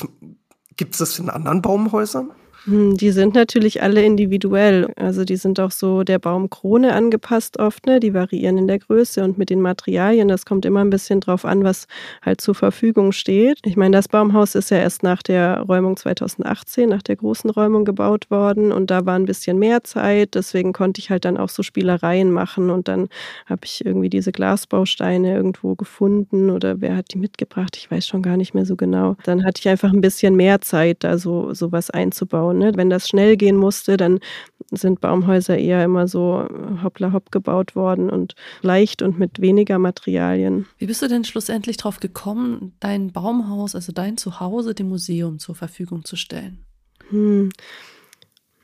gibt 0.77 0.95
es 0.95 0.99
das 0.99 1.19
in 1.19 1.31
anderen 1.31 1.63
Baumhäusern? 1.63 2.33
Hm, 2.67 2.97
die 2.97 3.11
sind 3.11 3.35
natürlich 3.35 3.83
alle 3.83 4.03
individuell. 4.03 4.91
Also 4.97 5.25
die 5.27 5.37
sind 5.37 5.61
auch 5.61 5.71
so 5.71 6.03
der 6.03 6.19
Baumkrone 6.19 6.95
angepasst 6.95 7.59
oft, 7.59 7.85
ne? 7.85 8.01
Die 8.01 8.15
variieren 8.15 8.57
in 8.57 8.67
der 8.67 8.79
Größe 8.79 9.23
und 9.23 9.37
mit 9.37 9.51
den 9.51 9.61
Materialien. 9.61 10.29
Das 10.29 10.47
kommt 10.47 10.65
immer 10.65 10.81
ein 10.81 10.89
bisschen 10.89 11.21
drauf 11.21 11.45
an, 11.45 11.63
was 11.63 11.87
halt 12.23 12.41
zur 12.41 12.55
Verfügung 12.55 13.13
steht. 13.13 13.59
Ich 13.67 13.77
meine, 13.77 13.95
das 13.99 14.09
Baumhaus 14.09 14.55
ist 14.55 14.71
ja 14.71 14.79
erst 14.79 15.03
nach 15.03 15.23
der 15.23 15.61
Räumung 15.61 15.99
2018, 15.99 16.89
nach 16.89 17.03
der 17.03 17.17
großen 17.17 17.51
Räumung 17.51 17.85
gebaut 17.85 18.31
worden 18.31 18.73
und 18.73 18.91
da 18.91 19.05
war 19.05 19.17
ein 19.17 19.27
bisschen 19.27 19.59
mehr 19.59 19.85
Zeit. 19.85 20.35
Deswegen 20.35 20.73
konnte 20.73 21.01
ich 21.01 21.11
halt 21.11 21.27
dann 21.27 21.37
auch 21.37 21.51
so 21.51 21.63
Spielereien 21.63 22.31
machen 22.33 22.71
und 22.71 22.89
dann 22.89 23.09
habe 23.45 23.61
ich 23.67 23.85
irgendwie 23.85 24.09
diese 24.09 24.33
Glasbausteine 24.33 25.35
irgendwo 25.37 25.75
gefunden 25.75 26.49
oder 26.49 26.81
wer 26.81 26.97
hat 26.97 27.13
die 27.13 27.19
mitgebracht? 27.19 27.77
Ich 27.77 27.91
weiß 27.91 28.07
schon 28.07 28.23
gar 28.23 28.39
nicht 28.39 28.55
mehr 28.55 28.65
so 28.65 28.75
genau. 28.75 29.17
Dann 29.25 29.45
hatte 29.45 29.61
ich 29.61 29.69
einfach 29.69 29.93
ein 29.93 30.01
bisschen 30.01 30.35
mehr 30.35 30.63
Zeit, 30.63 31.05
da 31.05 31.19
so 31.19 31.53
sowas 31.53 31.91
einzubauen. 31.91 32.54
Ne? 32.59 32.73
Wenn 32.75 32.91
das 32.91 33.09
schnell 33.09 33.37
gehen 33.37 33.57
musste, 33.57 33.97
dann 33.97 34.21
sind 34.71 35.01
Baumhäuser 35.01 35.57
eher 35.59 35.85
immer 35.85 36.09
so 36.09 36.47
hoppla 36.83 37.13
hopp 37.13 37.31
gebaut 37.31 37.77
worden 37.77 38.11
und 38.11 38.35
leicht 38.63 39.03
und 39.03 39.19
mit 39.19 39.41
weniger 39.41 39.79
Materialien. 39.79 40.67
Wie 40.79 40.87
bist 40.87 41.03
du 41.03 41.09
denn 41.09 41.25
schlussendlich 41.25 41.77
darauf 41.77 42.01
gekommen, 42.01 42.73
dein 42.81 43.13
Baumhaus, 43.13 43.75
also 43.75 43.93
dein 43.93 44.17
Zuhause, 44.17 44.75
dem 44.75 44.89
Museum 44.89 45.39
zur 45.39 45.55
Verfügung 45.55 46.05
zu 46.05 46.17
stellen? 46.17 46.65
Hm. 47.11 47.51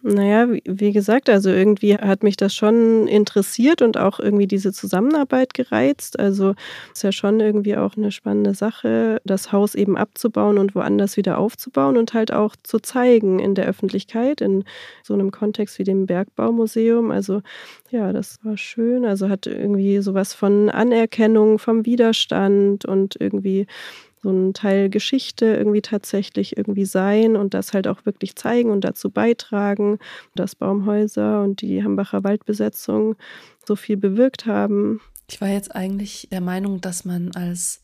Naja, 0.03 0.49
wie 0.65 0.93
gesagt, 0.93 1.29
also 1.29 1.51
irgendwie 1.51 1.95
hat 1.95 2.23
mich 2.23 2.39
das 2.39 2.55
schon 2.55 3.07
interessiert 3.07 3.83
und 3.83 3.99
auch 3.99 4.19
irgendwie 4.19 4.47
diese 4.47 4.73
Zusammenarbeit 4.73 5.53
gereizt. 5.53 6.19
Also 6.19 6.55
ist 6.95 7.03
ja 7.03 7.13
schon 7.13 7.39
irgendwie 7.39 7.77
auch 7.77 7.99
eine 7.99 8.11
spannende 8.11 8.55
Sache, 8.55 9.21
das 9.27 9.53
Haus 9.53 9.75
eben 9.75 9.99
abzubauen 9.99 10.57
und 10.57 10.75
woanders 10.75 11.19
wieder 11.19 11.37
aufzubauen 11.37 11.99
und 11.99 12.15
halt 12.15 12.33
auch 12.33 12.57
zu 12.63 12.79
zeigen 12.79 13.41
in 13.41 13.55
der 13.55 13.67
Öffentlichkeit, 13.67 14.41
in 14.41 14.65
so 15.03 15.13
einem 15.13 15.31
Kontext 15.31 15.79
wie 15.79 15.85
dem 15.85 16.07
Bergbaumuseum. 16.07 17.11
Also 17.11 17.43
ja, 17.91 18.15
das 18.15 18.39
war 18.43 18.57
schön. 18.57 19.05
Also 19.05 19.29
hat 19.29 19.47
irgendwie 19.47 20.01
sowas 20.01 20.33
von 20.33 20.71
Anerkennung 20.71 21.59
vom 21.59 21.85
Widerstand 21.85 22.87
und 22.87 23.17
irgendwie 23.21 23.67
so 24.23 24.31
ein 24.31 24.53
Teil 24.53 24.91
Geschichte 24.91 25.47
irgendwie 25.47 25.81
tatsächlich 25.81 26.57
irgendwie 26.57 26.85
sein 26.85 27.37
und 27.37 27.55
das 27.55 27.73
halt 27.73 27.89
auch 27.89 28.05
wirklich 28.05 28.37
zeigen 28.37 28.71
und 28.71 28.83
dazu 28.83 29.11
beitragen, 29.11 29.99
dass 30.35 30.55
Baumhäuser 30.55 31.43
und 31.43 31.63
die 31.63 31.83
Hambacher 31.83 32.23
Waldbesetzung 32.23 33.17
so 33.67 33.77
viel 33.77 33.97
bewirkt 33.97 34.47
haben. 34.47 35.01
Ich 35.29 35.41
war 35.41 35.49
jetzt 35.49 35.75
eigentlich 35.75 36.29
der 36.31 36.41
Meinung, 36.41 36.81
dass 36.81 37.05
man 37.05 37.33
als, 37.35 37.83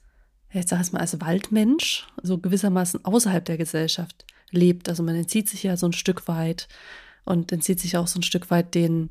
jetzt 0.52 0.71
sag 0.71 0.83
ich 0.83 0.93
mal, 0.93 1.00
als 1.00 1.21
Waldmensch 1.21 2.07
so 2.23 2.38
gewissermaßen 2.38 3.05
außerhalb 3.05 3.45
der 3.45 3.57
Gesellschaft 3.57 4.25
lebt. 4.50 4.88
Also 4.88 5.02
man 5.02 5.14
entzieht 5.14 5.49
sich 5.49 5.62
ja 5.62 5.76
so 5.76 5.87
ein 5.87 5.93
Stück 5.93 6.28
weit 6.28 6.69
und 7.25 7.50
entzieht 7.50 7.81
sich 7.81 7.97
auch 7.97 8.07
so 8.07 8.19
ein 8.19 8.25
Stück 8.25 8.50
weit 8.50 8.75
den, 8.75 9.11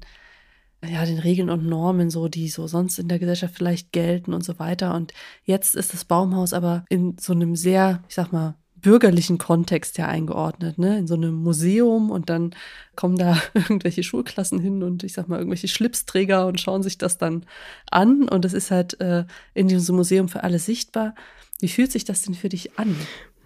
ja, 0.89 1.05
den 1.05 1.19
Regeln 1.19 1.49
und 1.49 1.65
Normen, 1.65 2.09
so, 2.09 2.27
die 2.27 2.49
so 2.49 2.67
sonst 2.67 2.99
in 2.99 3.07
der 3.07 3.19
Gesellschaft 3.19 3.55
vielleicht 3.55 3.91
gelten 3.91 4.33
und 4.33 4.43
so 4.43 4.59
weiter. 4.59 4.93
Und 4.95 5.13
jetzt 5.43 5.75
ist 5.75 5.93
das 5.93 6.05
Baumhaus 6.05 6.53
aber 6.53 6.85
in 6.89 7.17
so 7.19 7.33
einem 7.33 7.55
sehr, 7.55 8.03
ich 8.07 8.15
sag 8.15 8.31
mal, 8.31 8.55
bürgerlichen 8.85 9.39
Kontext 9.39 9.97
ja 9.97 10.07
eingeordnet, 10.07 10.77
ne? 10.77 10.99
In 10.99 11.07
so 11.07 11.15
einem 11.15 11.33
Museum 11.33 12.11
und 12.11 12.29
dann 12.29 12.53
kommen 12.95 13.17
da 13.17 13.41
irgendwelche 13.55 14.03
Schulklassen 14.03 14.59
hin 14.59 14.83
und 14.83 15.03
ich 15.03 15.13
sag 15.13 15.27
mal 15.27 15.39
irgendwelche 15.39 15.67
Schlipsträger 15.67 16.45
und 16.45 16.61
schauen 16.61 16.83
sich 16.83 16.99
das 16.99 17.17
dann 17.17 17.47
an 17.89 18.29
und 18.29 18.45
das 18.45 18.53
ist 18.53 18.69
halt 18.69 19.01
äh, 19.01 19.25
in 19.55 19.67
diesem 19.67 19.95
Museum 19.95 20.29
für 20.29 20.43
alle 20.43 20.59
sichtbar. 20.59 21.15
Wie 21.59 21.67
fühlt 21.67 21.91
sich 21.91 22.05
das 22.05 22.21
denn 22.21 22.35
für 22.35 22.49
dich 22.49 22.77
an? 22.77 22.95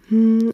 Hm, 0.08 0.52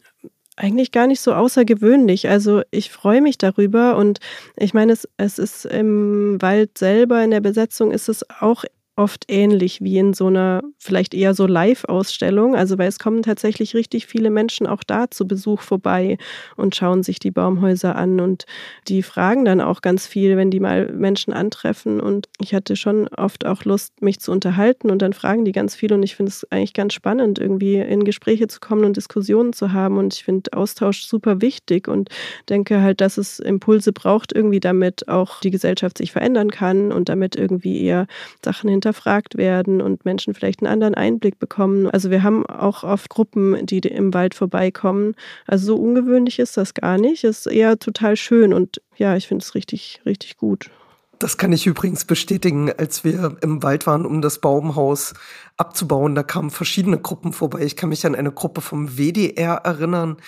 eigentlich 0.56 0.90
gar 0.90 1.06
nicht 1.06 1.20
so 1.20 1.32
außergewöhnlich. 1.34 2.28
Also 2.28 2.62
ich 2.70 2.90
freue 2.90 3.20
mich 3.20 3.38
darüber 3.38 3.96
und 3.96 4.18
ich 4.56 4.74
meine, 4.74 4.92
es, 4.92 5.08
es 5.18 5.38
ist 5.38 5.66
im 5.66 6.40
Wald 6.40 6.78
selber, 6.78 7.22
in 7.22 7.30
der 7.30 7.40
Besetzung 7.40 7.92
ist 7.92 8.08
es 8.08 8.28
auch 8.40 8.64
oft 8.96 9.24
ähnlich 9.28 9.82
wie 9.82 9.98
in 9.98 10.14
so 10.14 10.26
einer 10.28 10.62
vielleicht 10.78 11.14
eher 11.14 11.34
so 11.34 11.46
Live-Ausstellung. 11.46 12.56
Also 12.56 12.78
weil 12.78 12.88
es 12.88 12.98
kommen 12.98 13.22
tatsächlich 13.22 13.74
richtig 13.74 14.06
viele 14.06 14.30
Menschen 14.30 14.66
auch 14.66 14.82
da 14.82 15.10
zu 15.10 15.26
Besuch 15.28 15.60
vorbei 15.60 16.16
und 16.56 16.74
schauen 16.74 17.02
sich 17.02 17.18
die 17.18 17.30
Baumhäuser 17.30 17.94
an 17.94 18.20
und 18.20 18.46
die 18.88 19.02
fragen 19.02 19.44
dann 19.44 19.60
auch 19.60 19.82
ganz 19.82 20.06
viel, 20.06 20.36
wenn 20.36 20.50
die 20.50 20.60
mal 20.60 20.90
Menschen 20.92 21.32
antreffen. 21.32 22.00
Und 22.00 22.28
ich 22.40 22.54
hatte 22.54 22.74
schon 22.76 23.08
oft 23.08 23.44
auch 23.46 23.64
Lust, 23.64 24.00
mich 24.02 24.18
zu 24.20 24.32
unterhalten 24.32 24.90
und 24.90 25.02
dann 25.02 25.12
fragen 25.12 25.44
die 25.44 25.52
ganz 25.52 25.74
viel 25.74 25.92
und 25.92 26.02
ich 26.02 26.16
finde 26.16 26.30
es 26.30 26.50
eigentlich 26.50 26.74
ganz 26.74 26.94
spannend, 26.94 27.38
irgendwie 27.38 27.76
in 27.76 28.04
Gespräche 28.04 28.48
zu 28.48 28.60
kommen 28.60 28.84
und 28.84 28.96
Diskussionen 28.96 29.52
zu 29.52 29.72
haben. 29.72 29.98
Und 29.98 30.14
ich 30.14 30.24
finde 30.24 30.52
Austausch 30.54 31.04
super 31.04 31.40
wichtig 31.42 31.86
und 31.86 32.08
denke 32.48 32.80
halt, 32.80 33.00
dass 33.00 33.18
es 33.18 33.38
Impulse 33.40 33.92
braucht, 33.92 34.32
irgendwie 34.32 34.60
damit 34.60 35.08
auch 35.08 35.40
die 35.40 35.50
Gesellschaft 35.50 35.98
sich 35.98 36.12
verändern 36.12 36.50
kann 36.50 36.92
und 36.92 37.08
damit 37.10 37.36
irgendwie 37.36 37.82
eher 37.82 38.06
Sachen 38.44 38.70
hinter 38.70 38.85
hinterfragt 38.86 39.36
werden 39.36 39.80
und 39.80 40.04
Menschen 40.04 40.34
vielleicht 40.34 40.60
einen 40.60 40.72
anderen 40.72 40.94
Einblick 40.94 41.38
bekommen. 41.38 41.90
Also 41.90 42.10
wir 42.10 42.22
haben 42.22 42.46
auch 42.46 42.84
oft 42.84 43.10
Gruppen, 43.10 43.66
die 43.66 43.78
im 43.78 44.14
Wald 44.14 44.34
vorbeikommen. 44.34 45.14
Also 45.46 45.66
so 45.66 45.76
ungewöhnlich 45.76 46.38
ist 46.38 46.56
das 46.56 46.74
gar 46.74 46.98
nicht. 46.98 47.24
Es 47.24 47.46
ist 47.46 47.52
eher 47.52 47.78
total 47.78 48.16
schön 48.16 48.52
und 48.52 48.80
ja, 48.96 49.16
ich 49.16 49.26
finde 49.26 49.42
es 49.42 49.54
richtig, 49.54 50.00
richtig 50.06 50.36
gut. 50.36 50.70
Das 51.18 51.38
kann 51.38 51.52
ich 51.52 51.66
übrigens 51.66 52.04
bestätigen, 52.04 52.70
als 52.70 53.02
wir 53.02 53.38
im 53.40 53.62
Wald 53.62 53.86
waren, 53.86 54.04
um 54.04 54.20
das 54.20 54.38
Baumhaus 54.38 55.14
abzubauen. 55.56 56.14
Da 56.14 56.22
kamen 56.22 56.50
verschiedene 56.50 56.98
Gruppen 56.98 57.32
vorbei. 57.32 57.62
Ich 57.62 57.74
kann 57.74 57.88
mich 57.88 58.04
an 58.04 58.14
eine 58.14 58.32
Gruppe 58.32 58.60
vom 58.60 58.98
WDR 58.98 59.54
erinnern, 59.64 60.18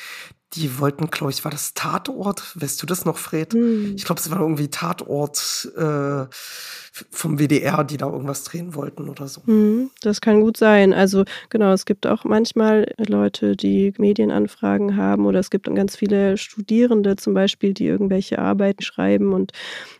die 0.55 0.79
wollten, 0.79 1.09
glaube 1.09 1.31
ich, 1.31 1.45
war 1.45 1.53
das 1.53 1.75
Tatort? 1.75 2.55
Weißt 2.59 2.83
du 2.83 2.87
das 2.87 3.05
noch, 3.05 3.19
Fred? 3.19 3.53
Hm. 3.53 3.95
Ich 3.97 4.05
glaube, 4.05 4.21
es 4.21 4.31
war 4.31 4.41
irgendwie 4.41 4.69
Tatort 4.69 5.71
äh, 5.77 6.27
vom 7.11 7.39
WDR, 7.39 7.85
die 7.85 7.97
da 7.97 8.11
irgendwas 8.11 8.45
drehen 8.45 8.75
wollten 8.75 9.09
oder 9.09 9.29
so. 9.29 9.43
Hm, 9.45 9.91
das 10.03 10.21
kann 10.21 10.41
gut 10.41 10.57
sein. 10.57 10.93
Also 10.93 11.25
genau, 11.51 11.73
es 11.73 11.85
gibt 11.85 12.07
auch 12.07 12.25
manchmal 12.25 12.93
Leute, 12.99 13.57
die 13.57 13.93
Medienanfragen 13.99 14.97
haben 14.97 15.27
oder 15.27 15.39
es 15.39 15.51
gibt 15.51 15.73
ganz 15.75 15.97
viele 15.97 16.37
Studierende 16.37 17.17
zum 17.17 17.35
Beispiel, 17.35 17.75
die 17.75 17.87
irgendwelche 17.87 18.39
Arbeiten 18.39 18.83
schreiben 18.83 19.33
und 19.33 19.53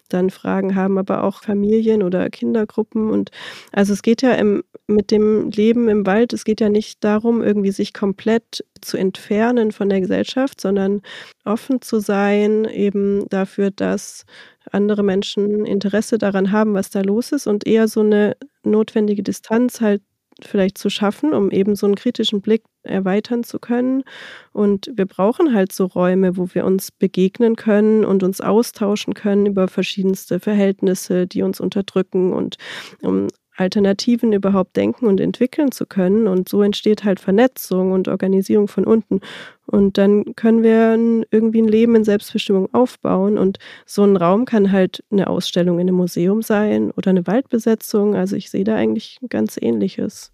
dann 0.09 0.31
Fragen 0.31 0.75
haben, 0.75 0.99
aber 0.99 1.23
auch 1.23 1.43
Familien 1.43 2.03
oder 2.03 2.31
Kindergruppen. 2.31 3.11
Und 3.11 3.31
also 3.73 3.93
es 3.93 4.03
geht 4.03 4.23
ja 4.23 4.33
im, 4.33 4.65
mit 4.87 5.11
dem 5.11 5.51
Leben 5.51 5.89
im 5.89 6.07
Wald, 6.07 6.33
es 6.33 6.45
geht 6.45 6.61
ja 6.61 6.69
nicht 6.69 7.05
darum, 7.05 7.43
irgendwie 7.43 7.73
sich 7.73 7.93
komplett 7.93 8.65
zu 8.81 8.97
entfernen 8.97 9.73
von 9.73 9.89
der 9.89 10.01
Gesellschaft, 10.01 10.61
sondern 10.61 11.03
offen 11.45 11.83
zu 11.83 12.01
sein, 12.01 12.65
eben 12.65 13.29
dafür, 13.29 13.71
dass 13.71 14.25
andere 14.73 15.03
Menschen 15.03 15.65
Interesse 15.65 16.19
daran 16.19 16.53
haben, 16.53 16.75
was 16.75 16.91
da 16.91 17.01
los 17.01 17.33
ist 17.33 17.47
und 17.47 17.67
eher 17.67 17.89
so 17.89 18.01
eine 18.01 18.37
notwendige 18.63 19.23
Distanz 19.23 19.81
halt 19.81 20.03
vielleicht 20.41 20.79
zu 20.79 20.89
schaffen, 20.89 21.35
um 21.35 21.51
eben 21.51 21.75
so 21.75 21.87
einen 21.87 21.97
kritischen 21.97 22.41
Blick 22.41 22.63
erweitern 22.83 23.43
zu 23.43 23.59
können. 23.59 24.05
Und 24.53 24.91
wir 24.95 25.07
brauchen 25.07 25.55
halt 25.55 25.73
so 25.73 25.87
Räume, 25.87 26.37
wo 26.37 26.49
wir 26.53 26.65
uns 26.65 26.93
begegnen 26.93 27.57
können 27.57 28.05
und 28.05 28.23
uns 28.23 28.41
austauschen 28.41 29.15
können 29.15 29.47
über 29.47 29.69
verschiedenste 29.69 30.41
Verhältnisse, 30.41 31.27
die 31.27 31.43
uns 31.43 31.61
unterdrücken 31.61 32.33
und 32.33 32.57
um 33.03 33.29
Alternativen 33.59 34.33
überhaupt 34.33 34.77
denken 34.77 35.07
und 35.07 35.21
entwickeln 35.21 35.73
zu 35.73 35.85
können. 35.85 36.29
Und 36.29 36.49
so 36.49 36.63
entsteht 36.63 37.05
halt 37.05 37.19
Vernetzung 37.19 37.93
und 37.93 38.09
Organisierung 38.09 38.69
von 38.69 38.85
unten. 38.85 39.21
Und 39.67 39.99
dann 39.99 40.37
können 40.37 40.63
wir 40.63 40.95
irgendwie 41.31 41.61
ein 41.61 41.69
Leben 41.69 41.97
in 41.97 42.05
Selbstbestimmung 42.05 42.73
aufbauen. 42.73 43.37
Und 43.37 43.59
so 43.85 44.05
ein 44.05 44.17
Raum 44.17 44.45
kann 44.45 44.71
halt 44.71 45.05
eine 45.11 45.27
Ausstellung 45.27 45.81
in 45.81 45.89
einem 45.89 45.97
Museum 45.97 46.41
sein 46.41 46.93
oder 46.93 47.11
eine 47.11 47.27
Waldbesetzung. 47.27 48.15
Also 48.15 48.37
ich 48.37 48.51
sehe 48.51 48.65
da 48.65 48.77
eigentlich 48.77 49.19
ganz 49.29 49.59
Ähnliches. 49.61 50.33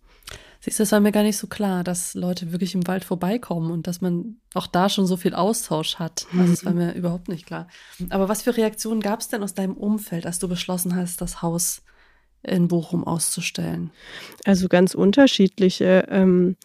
Siehst 0.60 0.78
du, 0.78 0.82
das 0.82 0.92
war 0.92 1.00
mir 1.00 1.12
gar 1.12 1.22
nicht 1.22 1.36
so 1.36 1.46
klar, 1.46 1.84
dass 1.84 2.14
Leute 2.14 2.52
wirklich 2.52 2.74
im 2.74 2.86
Wald 2.86 3.04
vorbeikommen 3.04 3.70
und 3.70 3.86
dass 3.86 4.00
man 4.00 4.36
auch 4.54 4.66
da 4.66 4.88
schon 4.88 5.06
so 5.06 5.18
viel 5.18 5.34
Austausch 5.34 5.96
hat. 5.96 6.26
Also 6.32 6.52
das 6.52 6.64
war 6.64 6.72
mir 6.74 6.94
überhaupt 6.94 7.28
nicht 7.28 7.44
klar. 7.44 7.68
Aber 8.10 8.28
was 8.28 8.42
für 8.42 8.56
Reaktionen 8.56 9.00
gab 9.00 9.20
es 9.20 9.28
denn 9.28 9.42
aus 9.42 9.52
deinem 9.52 9.76
Umfeld, 9.76 10.24
als 10.24 10.38
du 10.38 10.48
beschlossen 10.48 10.96
hast, 10.96 11.20
das 11.20 11.42
Haus 11.42 11.82
in 12.46 12.68
Bochum 12.68 13.04
auszustellen? 13.04 13.90
Also 14.44 14.68
ganz 14.68 14.94
unterschiedliche. 14.94 16.06
Ähm, 16.10 16.56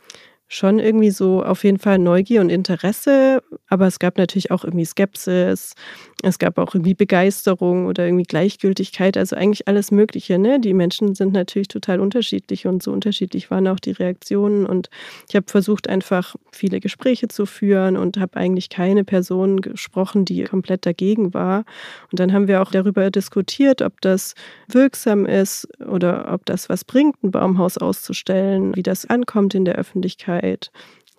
schon 0.51 0.79
irgendwie 0.79 1.11
so 1.11 1.43
auf 1.43 1.63
jeden 1.63 1.77
Fall 1.77 1.99
Neugier 1.99 2.41
und 2.41 2.49
Interesse, 2.49 3.43
aber 3.67 3.85
es 3.85 3.99
gab 3.99 4.17
natürlich 4.17 4.49
auch 4.49 4.63
irgendwie 4.63 4.85
Skepsis, 4.85 5.75
es 6.23 6.39
gab 6.39 6.57
auch 6.57 6.73
irgendwie 6.73 6.95
Begeisterung 6.95 7.85
oder 7.85 8.05
irgendwie 8.05 8.23
Gleichgültigkeit, 8.23 9.15
also 9.15 9.35
eigentlich 9.35 9.67
alles 9.67 9.91
Mögliche. 9.91 10.39
Ne? 10.39 10.59
Die 10.59 10.73
Menschen 10.73 11.13
sind 11.13 11.33
natürlich 11.33 11.67
total 11.67 11.99
unterschiedlich 11.99 12.65
und 12.65 12.81
so 12.81 12.91
unterschiedlich 12.91 13.51
waren 13.51 13.67
auch 13.67 13.79
die 13.79 13.91
Reaktionen. 13.91 14.65
Und 14.65 14.89
ich 15.29 15.35
habe 15.35 15.45
versucht, 15.47 15.87
einfach 15.87 16.35
viele 16.51 16.79
Gespräche 16.79 17.27
zu 17.27 17.45
führen 17.45 17.95
und 17.95 18.17
habe 18.17 18.35
eigentlich 18.35 18.69
keine 18.69 19.03
Person 19.03 19.61
gesprochen, 19.61 20.25
die 20.25 20.43
komplett 20.45 20.85
dagegen 20.85 21.33
war. 21.35 21.63
Und 22.11 22.19
dann 22.19 22.33
haben 22.33 22.47
wir 22.47 22.63
auch 22.63 22.71
darüber 22.71 23.11
diskutiert, 23.11 23.83
ob 23.83 24.01
das 24.01 24.33
wirksam 24.67 25.27
ist 25.27 25.67
oder 25.79 26.33
ob 26.33 26.45
das 26.47 26.69
was 26.69 26.83
bringt, 26.83 27.23
ein 27.23 27.29
Baumhaus 27.29 27.77
auszustellen, 27.77 28.75
wie 28.75 28.83
das 28.83 29.05
ankommt 29.05 29.53
in 29.53 29.63
der 29.63 29.75
Öffentlichkeit. 29.75 30.38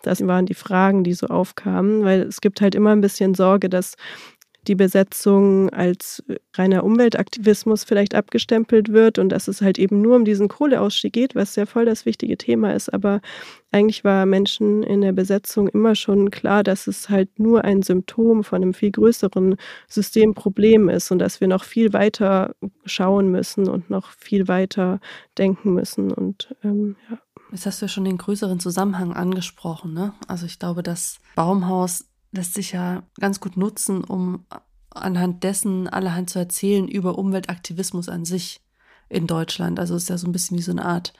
Das 0.03 0.27
waren 0.27 0.47
die 0.47 0.55
Fragen, 0.55 1.05
die 1.05 1.13
so 1.13 1.27
aufkamen, 1.27 2.05
weil 2.05 2.23
es 2.23 2.41
gibt 2.41 2.61
halt 2.61 2.75
immer 2.75 2.91
ein 2.91 3.03
bisschen 3.03 3.35
Sorge, 3.35 3.69
dass 3.69 3.97
die 4.69 4.75
Besetzung 4.75 5.71
als 5.71 6.23
reiner 6.55 6.85
Umweltaktivismus 6.85 7.85
vielleicht 7.85 8.15
abgestempelt 8.15 8.93
wird 8.93 9.19
und 9.19 9.31
dass 9.31 9.49
es 9.49 9.63
halt 9.63 9.79
eben 9.79 10.03
nur 10.03 10.17
um 10.17 10.25
diesen 10.25 10.49
Kohleausstieg 10.49 11.13
geht, 11.15 11.35
was 11.35 11.57
ja 11.57 11.65
voll 11.65 11.87
das 11.87 12.05
wichtige 12.05 12.37
Thema 12.37 12.75
ist. 12.75 12.93
Aber 12.93 13.21
eigentlich 13.73 14.05
war 14.05 14.27
Menschen 14.27 14.83
in 14.83 15.01
der 15.01 15.13
Besetzung 15.13 15.69
immer 15.69 15.95
schon 15.95 16.31
klar, 16.31 16.63
dass 16.63 16.87
es 16.87 17.09
halt 17.09 17.39
nur 17.39 17.65
ein 17.65 17.83
Symptom 17.83 18.45
von 18.45 18.63
einem 18.63 18.75
viel 18.75 18.91
größeren 18.91 19.57
Systemproblem 19.89 20.91
ist 20.91 21.11
und 21.11 21.21
dass 21.21 21.41
wir 21.41 21.49
noch 21.49 21.65
viel 21.65 21.93
weiter 21.95 22.55
schauen 22.85 23.31
müssen 23.31 23.69
und 23.69 23.89
noch 23.89 24.11
viel 24.11 24.47
weiter 24.47 25.01
denken 25.39 25.73
müssen. 25.73 26.13
Und 26.13 26.55
ähm, 26.63 26.97
ja. 27.11 27.19
Jetzt 27.53 27.67
hast 27.67 27.81
du 27.81 27.87
ja 27.87 27.89
schon 27.89 28.05
den 28.05 28.19
größeren 28.19 28.61
Zusammenhang 28.61 29.13
angesprochen. 29.13 29.93
Ne? 29.93 30.13
Also 30.29 30.47
ich 30.47 30.59
glaube, 30.59 30.83
das 30.83 31.19
Baumhaus 31.35 32.07
lässt 32.33 32.55
sich 32.55 32.73
ja 32.73 33.03
ganz 33.19 33.41
gut 33.41 33.57
nutzen, 33.57 34.05
um 34.05 34.47
anhand 34.91 35.43
dessen 35.43 35.89
allerhand 35.89 36.31
zu 36.31 36.39
erzählen 36.39 36.89
über 36.89 37.19
Umweltaktivismus 37.19 38.09
an 38.09 38.25
sich 38.25 38.61
in 39.09 39.27
Deutschland. 39.27 39.79
Also 39.79 39.95
es 39.95 40.05
ist 40.05 40.09
ja 40.09 40.19
so 40.19 40.29
ein 40.29 40.33
bisschen 40.33 40.59
wie 40.59 40.63
so 40.63 40.73
eine 40.73 40.85
Art 40.85 41.13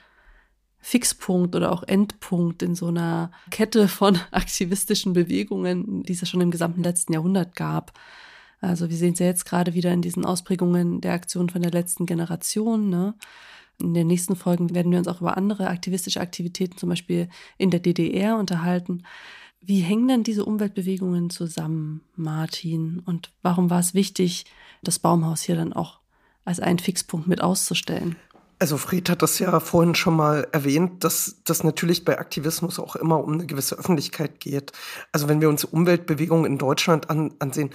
Fixpunkt 0.79 1.55
oder 1.55 1.73
auch 1.73 1.83
Endpunkt 1.83 2.63
in 2.63 2.75
so 2.75 2.87
einer 2.87 3.33
Kette 3.51 3.89
von 3.89 4.19
aktivistischen 4.31 5.13
Bewegungen, 5.13 6.03
die 6.05 6.13
es 6.13 6.21
ja 6.21 6.27
schon 6.27 6.41
im 6.41 6.51
gesamten 6.51 6.83
letzten 6.83 7.13
Jahrhundert 7.13 7.55
gab. 7.55 7.93
Also 8.61 8.91
wir 8.91 8.97
sehen 8.97 9.15
es 9.15 9.19
ja 9.19 9.27
jetzt 9.27 9.47
gerade 9.47 9.75
wieder 9.75 9.93
in 9.93 10.03
diesen 10.03 10.25
Ausprägungen 10.25 11.01
der 11.01 11.15
Aktion 11.15 11.49
von 11.49 11.63
der 11.63 11.71
letzten 11.71 12.07
Generation. 12.07 12.89
Ne? 12.89 13.15
In 13.81 13.95
den 13.95 14.07
nächsten 14.07 14.37
Folgen 14.37 14.75
werden 14.75 14.93
wir 14.93 14.99
uns 14.99 15.09
auch 15.09 15.21
über 15.21 15.37
andere 15.37 15.69
aktivistische 15.69 16.21
Aktivitäten, 16.21 16.77
zum 16.77 16.89
Beispiel 16.89 17.29
in 17.59 17.71
der 17.71 17.81
DDR, 17.81 18.37
unterhalten. 18.37 19.05
Wie 19.61 19.81
hängen 19.81 20.09
denn 20.09 20.23
diese 20.23 20.45
Umweltbewegungen 20.45 21.31
zusammen, 21.31 22.01
Martin? 22.17 23.03
Und 23.05 23.31
warum 23.43 23.71
war 23.71 23.81
es 23.81 23.95
wichtig, 23.95 24.47
das 24.83 24.99
Baumhaus 24.99 25.43
hier 25.43 25.57
dann 25.57 25.73
auch 25.73 26.01
als 26.45 26.61
einen 26.61 26.79
Fixpunkt 26.79 27.27
mit 27.27 27.43
auszustellen? 27.43 28.17
Also 28.59 28.77
Fred 28.77 29.09
hat 29.09 29.23
das 29.23 29.39
ja 29.39 29.59
vorhin 29.59 29.95
schon 29.95 30.17
mal 30.17 30.47
erwähnt, 30.53 31.03
dass 31.03 31.37
das 31.45 31.65
natürlich 31.65 32.05
bei 32.05 32.19
Aktivismus 32.19 32.79
auch 32.79 32.95
immer 32.95 33.25
um 33.25 33.33
eine 33.33 33.47
gewisse 33.47 33.79
Öffentlichkeit 33.79 34.39
geht. 34.39 34.73
Also 35.13 35.29
wenn 35.29 35.41
wir 35.41 35.49
uns 35.49 35.65
Umweltbewegungen 35.65 36.45
in 36.45 36.59
Deutschland 36.59 37.09
an, 37.09 37.33
ansehen, 37.39 37.71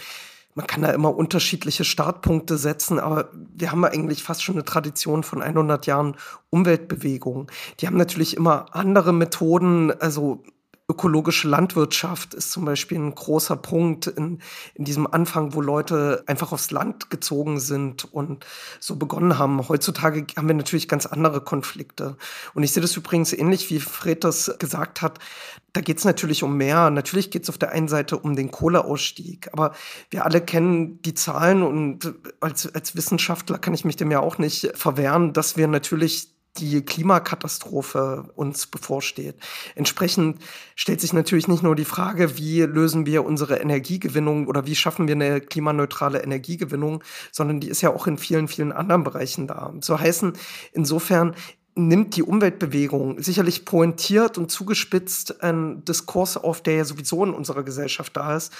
man 0.55 0.67
kann 0.67 0.81
da 0.81 0.91
immer 0.91 1.15
unterschiedliche 1.15 1.83
Startpunkte 1.83 2.57
setzen, 2.57 2.97
aber 2.97 3.29
wir 3.33 3.71
haben 3.71 3.83
eigentlich 3.83 4.23
fast 4.23 4.41
schon 4.41 4.55
eine 4.55 4.63
Tradition 4.63 5.23
von 5.23 5.41
100 5.41 5.85
Jahren 5.85 6.15
Umweltbewegung. 6.49 7.51
Die 7.79 7.87
haben 7.87 7.97
natürlich 7.97 8.37
immer 8.37 8.67
andere 8.71 9.11
Methoden, 9.11 9.91
also 9.91 10.43
ökologische 10.87 11.47
Landwirtschaft 11.47 12.35
ist 12.35 12.51
zum 12.51 12.63
Beispiel 12.65 12.99
ein 12.99 13.15
großer 13.15 13.55
Punkt 13.55 14.05
in, 14.05 14.39
in 14.75 14.85
diesem 14.85 15.07
Anfang, 15.07 15.55
wo 15.55 15.61
Leute 15.61 16.23
einfach 16.27 16.51
aufs 16.51 16.69
Land 16.69 17.09
gezogen 17.09 17.59
sind 17.59 18.13
und 18.13 18.45
so 18.79 18.95
begonnen 18.95 19.39
haben. 19.39 19.67
Heutzutage 19.67 20.27
haben 20.37 20.47
wir 20.47 20.53
natürlich 20.53 20.87
ganz 20.87 21.07
andere 21.07 21.41
Konflikte. 21.41 22.17
Und 22.53 22.61
ich 22.61 22.71
sehe 22.71 22.81
das 22.81 22.95
übrigens 22.95 23.33
ähnlich, 23.33 23.71
wie 23.71 23.79
Fred 23.79 24.23
das 24.23 24.55
gesagt 24.59 25.01
hat. 25.01 25.17
Da 25.73 25.81
geht 25.81 25.97
es 25.97 26.05
natürlich 26.05 26.43
um 26.43 26.55
mehr. 26.55 26.91
Natürlich 26.91 27.31
geht 27.31 27.43
es 27.43 27.49
auf 27.49 27.57
der 27.57 27.71
einen 27.71 27.87
Seite 27.87 28.19
um 28.19 28.35
den 28.35 28.51
Kohleausstieg. 28.51 29.49
Aber 29.53 29.73
wir 30.11 30.23
alle 30.23 30.39
kennen 30.39 31.01
die 31.01 31.15
Zahlen 31.15 31.63
und 31.63 32.13
als, 32.41 32.73
als 32.75 32.95
Wissenschaftler 32.95 33.57
kann 33.57 33.73
ich 33.73 33.85
mich 33.85 33.95
dem 33.95 34.11
ja 34.11 34.19
auch 34.19 34.37
nicht 34.37 34.71
verwehren, 34.75 35.33
dass 35.33 35.57
wir 35.57 35.67
natürlich 35.67 36.34
die 36.57 36.81
Klimakatastrophe 36.83 38.31
uns 38.35 38.67
bevorsteht. 38.67 39.35
Entsprechend 39.75 40.41
stellt 40.75 41.01
sich 41.01 41.13
natürlich 41.13 41.47
nicht 41.47 41.63
nur 41.63 41.75
die 41.75 41.85
Frage, 41.85 42.37
wie 42.37 42.61
lösen 42.61 43.05
wir 43.05 43.25
unsere 43.25 43.57
Energiegewinnung 43.57 44.47
oder 44.47 44.65
wie 44.65 44.75
schaffen 44.75 45.07
wir 45.07 45.15
eine 45.15 45.41
klimaneutrale 45.41 46.23
Energiegewinnung, 46.23 47.03
sondern 47.31 47.59
die 47.59 47.69
ist 47.69 47.81
ja 47.81 47.93
auch 47.93 48.07
in 48.07 48.17
vielen, 48.17 48.47
vielen 48.47 48.71
anderen 48.71 49.03
Bereichen 49.03 49.47
da. 49.47 49.73
So 49.81 49.99
heißen, 49.99 50.33
insofern 50.73 51.35
nimmt 51.75 52.15
die 52.15 52.23
Umweltbewegung 52.23 53.21
sicherlich 53.21 53.65
pointiert 53.65 54.37
und 54.37 54.49
zugespitzt 54.49 55.43
einen 55.43 55.83
Diskurs 55.83 56.37
auf, 56.37 56.63
der 56.63 56.75
ja 56.75 56.85
sowieso 56.85 57.23
in 57.25 57.33
unserer 57.33 57.63
Gesellschaft 57.63 58.15
da 58.15 58.37
ist 58.37 58.53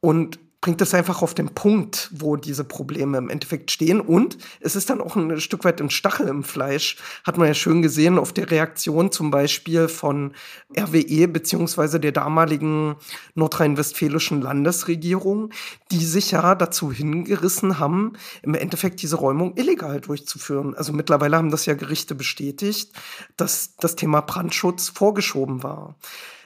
und 0.00 0.38
bringt 0.62 0.80
es 0.80 0.94
einfach 0.94 1.22
auf 1.22 1.34
den 1.34 1.48
Punkt, 1.48 2.08
wo 2.12 2.36
diese 2.36 2.62
Probleme 2.62 3.18
im 3.18 3.28
Endeffekt 3.28 3.72
stehen. 3.72 4.00
Und 4.00 4.38
es 4.60 4.76
ist 4.76 4.88
dann 4.88 5.00
auch 5.00 5.16
ein 5.16 5.40
Stück 5.40 5.64
weit 5.64 5.80
ein 5.82 5.90
Stachel 5.90 6.28
im 6.28 6.44
Fleisch. 6.44 6.96
Hat 7.24 7.36
man 7.36 7.48
ja 7.48 7.54
schön 7.54 7.82
gesehen 7.82 8.16
auf 8.16 8.32
der 8.32 8.48
Reaktion 8.48 9.10
zum 9.10 9.32
Beispiel 9.32 9.88
von 9.88 10.34
RWE 10.78 11.26
beziehungsweise 11.26 11.98
der 11.98 12.12
damaligen 12.12 12.94
nordrhein-westfälischen 13.34 14.40
Landesregierung, 14.40 15.50
die 15.90 16.04
sich 16.04 16.30
ja 16.30 16.54
dazu 16.54 16.92
hingerissen 16.92 17.80
haben, 17.80 18.12
im 18.42 18.54
Endeffekt 18.54 19.02
diese 19.02 19.16
Räumung 19.16 19.56
illegal 19.56 20.00
durchzuführen. 20.00 20.76
Also 20.76 20.92
mittlerweile 20.92 21.36
haben 21.36 21.50
das 21.50 21.66
ja 21.66 21.74
Gerichte 21.74 22.14
bestätigt, 22.14 22.92
dass 23.36 23.74
das 23.78 23.96
Thema 23.96 24.20
Brandschutz 24.20 24.90
vorgeschoben 24.90 25.64
war. 25.64 25.96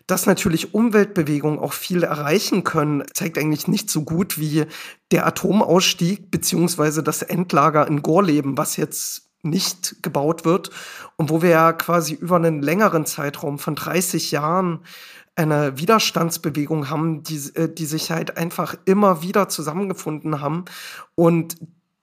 Dass 0.07 0.27
natürlich 0.27 0.73
Umweltbewegungen 0.73 1.59
auch 1.59 1.73
viel 1.73 2.05
erreichen 2.05 2.63
können, 2.63 3.03
zeigt 3.13 3.39
eigentlich 3.39 3.67
nicht 3.67 3.91
so 3.91 4.03
gut 4.03 4.39
wie 4.39 4.67
der 5.11 5.27
Atomausstieg 5.27 6.31
beziehungsweise 6.31 7.03
das 7.03 7.23
Endlager 7.23 7.87
in 7.89 8.03
Gorleben, 8.03 8.57
was 8.57 8.77
jetzt 8.77 9.27
nicht 9.43 10.03
gebaut 10.03 10.45
wird 10.45 10.71
und 11.17 11.31
wo 11.31 11.43
wir 11.43 11.51
ja 11.51 11.73
quasi 11.73 12.15
über 12.15 12.37
einen 12.37 12.63
längeren 12.63 13.07
Zeitraum 13.07 13.59
von 13.59 13.75
30 13.75 14.31
Jahren 14.31 14.81
eine 15.37 15.79
Widerstandsbewegung 15.79 16.89
haben, 16.89 17.23
die, 17.23 17.37
äh, 17.55 17.73
die 17.73 17.87
sich 17.87 18.11
halt 18.11 18.37
einfach 18.37 18.75
immer 18.87 19.23
wieder 19.23 19.49
zusammengefunden 19.49 20.41
haben 20.41 20.65
und 21.15 21.57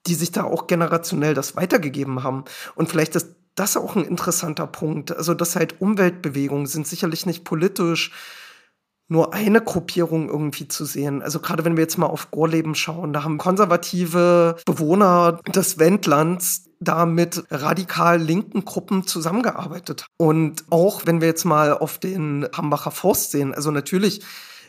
die 0.06 0.16
sich 0.16 0.32
da 0.32 0.44
auch 0.44 0.68
generationell 0.68 1.34
das 1.34 1.56
weitergegeben 1.56 2.24
haben. 2.24 2.44
Und 2.76 2.90
vielleicht 2.90 3.16
ist 3.16 3.36
das 3.56 3.72
ist 3.72 3.78
auch 3.78 3.96
ein 3.96 4.06
interessanter 4.06 4.68
Punkt. 4.68 5.16
Also, 5.16 5.34
dass 5.34 5.56
halt 5.56 5.82
Umweltbewegungen 5.82 6.66
sind 6.68 6.88
sicherlich 6.88 7.26
nicht 7.26 7.44
politisch 7.44 8.12
nur 9.10 9.34
eine 9.34 9.62
Gruppierung 9.62 10.30
irgendwie 10.30 10.68
zu 10.68 10.86
sehen. 10.86 11.22
Also 11.22 11.40
gerade 11.40 11.66
wenn 11.66 11.76
wir 11.76 11.84
jetzt 11.84 11.98
mal 11.98 12.08
auf 12.08 12.32
Gorleben 12.32 12.74
schauen, 12.74 13.14
da 13.14 13.24
haben 13.24 13.38
konservative 13.38 14.56
Bewohner 14.66 15.40
des 15.54 15.78
Wendlands 15.78 16.70
da 16.80 17.06
mit 17.06 17.44
radikal 17.52 18.20
linken 18.22 18.66
Gruppen 18.66 19.06
zusammengearbeitet. 19.06 20.06
Und 20.18 20.64
auch 20.70 21.06
wenn 21.06 21.22
wir 21.22 21.28
jetzt 21.28 21.46
mal 21.46 21.74
auf 21.74 21.98
den 21.98 22.48
Hambacher 22.56 22.92
Forst 22.92 23.32
sehen, 23.32 23.54
also 23.54 23.72
natürlich 23.72 24.22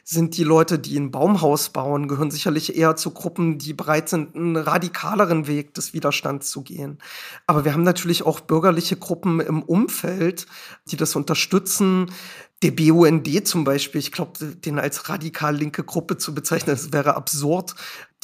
sind 0.04 0.36
die 0.36 0.44
Leute, 0.44 0.78
die 0.78 0.98
ein 0.98 1.10
Baumhaus 1.10 1.70
bauen, 1.70 2.08
gehören 2.08 2.30
sicherlich 2.30 2.76
eher 2.76 2.94
zu 2.94 3.10
Gruppen, 3.10 3.58
die 3.58 3.72
bereit 3.72 4.10
sind, 4.10 4.36
einen 4.36 4.56
radikaleren 4.56 5.46
Weg 5.46 5.72
des 5.74 5.94
Widerstands 5.94 6.50
zu 6.50 6.62
gehen. 6.62 6.98
Aber 7.46 7.64
wir 7.64 7.72
haben 7.72 7.82
natürlich 7.82 8.24
auch 8.24 8.40
bürgerliche 8.40 8.96
Gruppen 8.96 9.40
im 9.40 9.62
Umfeld, 9.62 10.46
die 10.90 10.98
das 10.98 11.16
unterstützen, 11.16 12.10
der 12.62 12.70
BUND 12.70 13.46
zum 13.46 13.64
Beispiel, 13.64 13.98
ich 13.98 14.12
glaube, 14.12 14.32
den 14.46 14.78
als 14.78 15.08
radikal 15.08 15.56
linke 15.56 15.84
Gruppe 15.84 16.16
zu 16.16 16.34
bezeichnen, 16.34 16.74
das 16.74 16.92
wäre 16.92 17.14
absurd. 17.14 17.74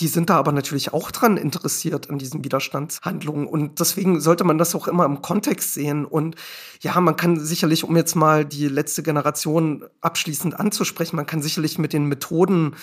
Die 0.00 0.08
sind 0.08 0.30
da 0.30 0.36
aber 0.36 0.52
natürlich 0.52 0.92
auch 0.92 1.10
dran 1.10 1.36
interessiert 1.36 2.08
an 2.08 2.18
diesen 2.18 2.42
Widerstandshandlungen. 2.42 3.46
Und 3.46 3.80
deswegen 3.80 4.20
sollte 4.20 4.44
man 4.44 4.56
das 4.56 4.74
auch 4.74 4.88
immer 4.88 5.04
im 5.04 5.20
Kontext 5.20 5.74
sehen. 5.74 6.06
Und 6.06 6.36
ja, 6.80 6.98
man 7.00 7.16
kann 7.16 7.38
sicherlich, 7.38 7.84
um 7.84 7.96
jetzt 7.96 8.14
mal 8.14 8.46
die 8.46 8.68
letzte 8.68 9.02
Generation 9.02 9.84
abschließend 10.00 10.58
anzusprechen, 10.58 11.16
man 11.16 11.26
kann 11.26 11.42
sicherlich 11.42 11.78
mit 11.78 11.92
den 11.92 12.06
Methoden, 12.06 12.74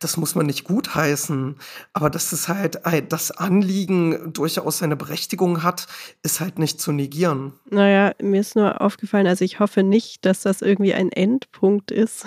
das 0.00 0.16
muss 0.16 0.34
man 0.34 0.46
nicht 0.46 0.64
gutheißen, 0.64 1.54
aber 1.92 2.10
dass 2.10 2.32
es 2.32 2.48
halt 2.48 2.80
das 3.08 3.30
Anliegen 3.30 4.32
durchaus 4.32 4.78
seine 4.78 4.96
Berechtigung 4.96 5.62
hat, 5.62 5.86
ist 6.22 6.40
halt 6.40 6.58
nicht 6.58 6.80
zu 6.80 6.90
negieren. 6.90 7.52
Naja, 7.70 8.12
mir 8.20 8.40
ist 8.40 8.56
nur 8.56 8.80
aufgefallen, 8.80 9.28
also 9.28 9.44
ich 9.44 9.60
hoffe 9.60 9.84
nicht, 9.84 10.24
dass 10.24 10.40
das 10.42 10.60
irgendwie 10.60 10.94
ein 10.94 11.12
Endpunkt 11.12 11.92
ist 11.92 12.26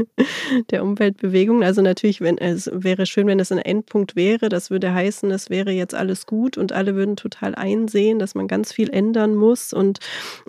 der 0.70 0.82
Umweltbewegung. 0.82 1.62
Also 1.62 1.82
natürlich, 1.82 2.22
wenn 2.22 2.38
es 2.38 2.70
wäre 2.72 3.04
schön, 3.04 3.26
wenn 3.26 3.40
es 3.40 3.52
ein 3.52 3.58
Endpunkt 3.58 3.73
wäre. 4.14 4.48
Das 4.48 4.70
würde 4.70 4.92
heißen, 4.92 5.30
es 5.30 5.50
wäre 5.50 5.70
jetzt 5.70 5.94
alles 5.94 6.26
gut 6.26 6.56
und 6.58 6.72
alle 6.72 6.94
würden 6.94 7.16
total 7.16 7.54
einsehen, 7.54 8.18
dass 8.18 8.34
man 8.34 8.48
ganz 8.48 8.72
viel 8.72 8.90
ändern 8.90 9.34
muss 9.34 9.72
und 9.72 9.98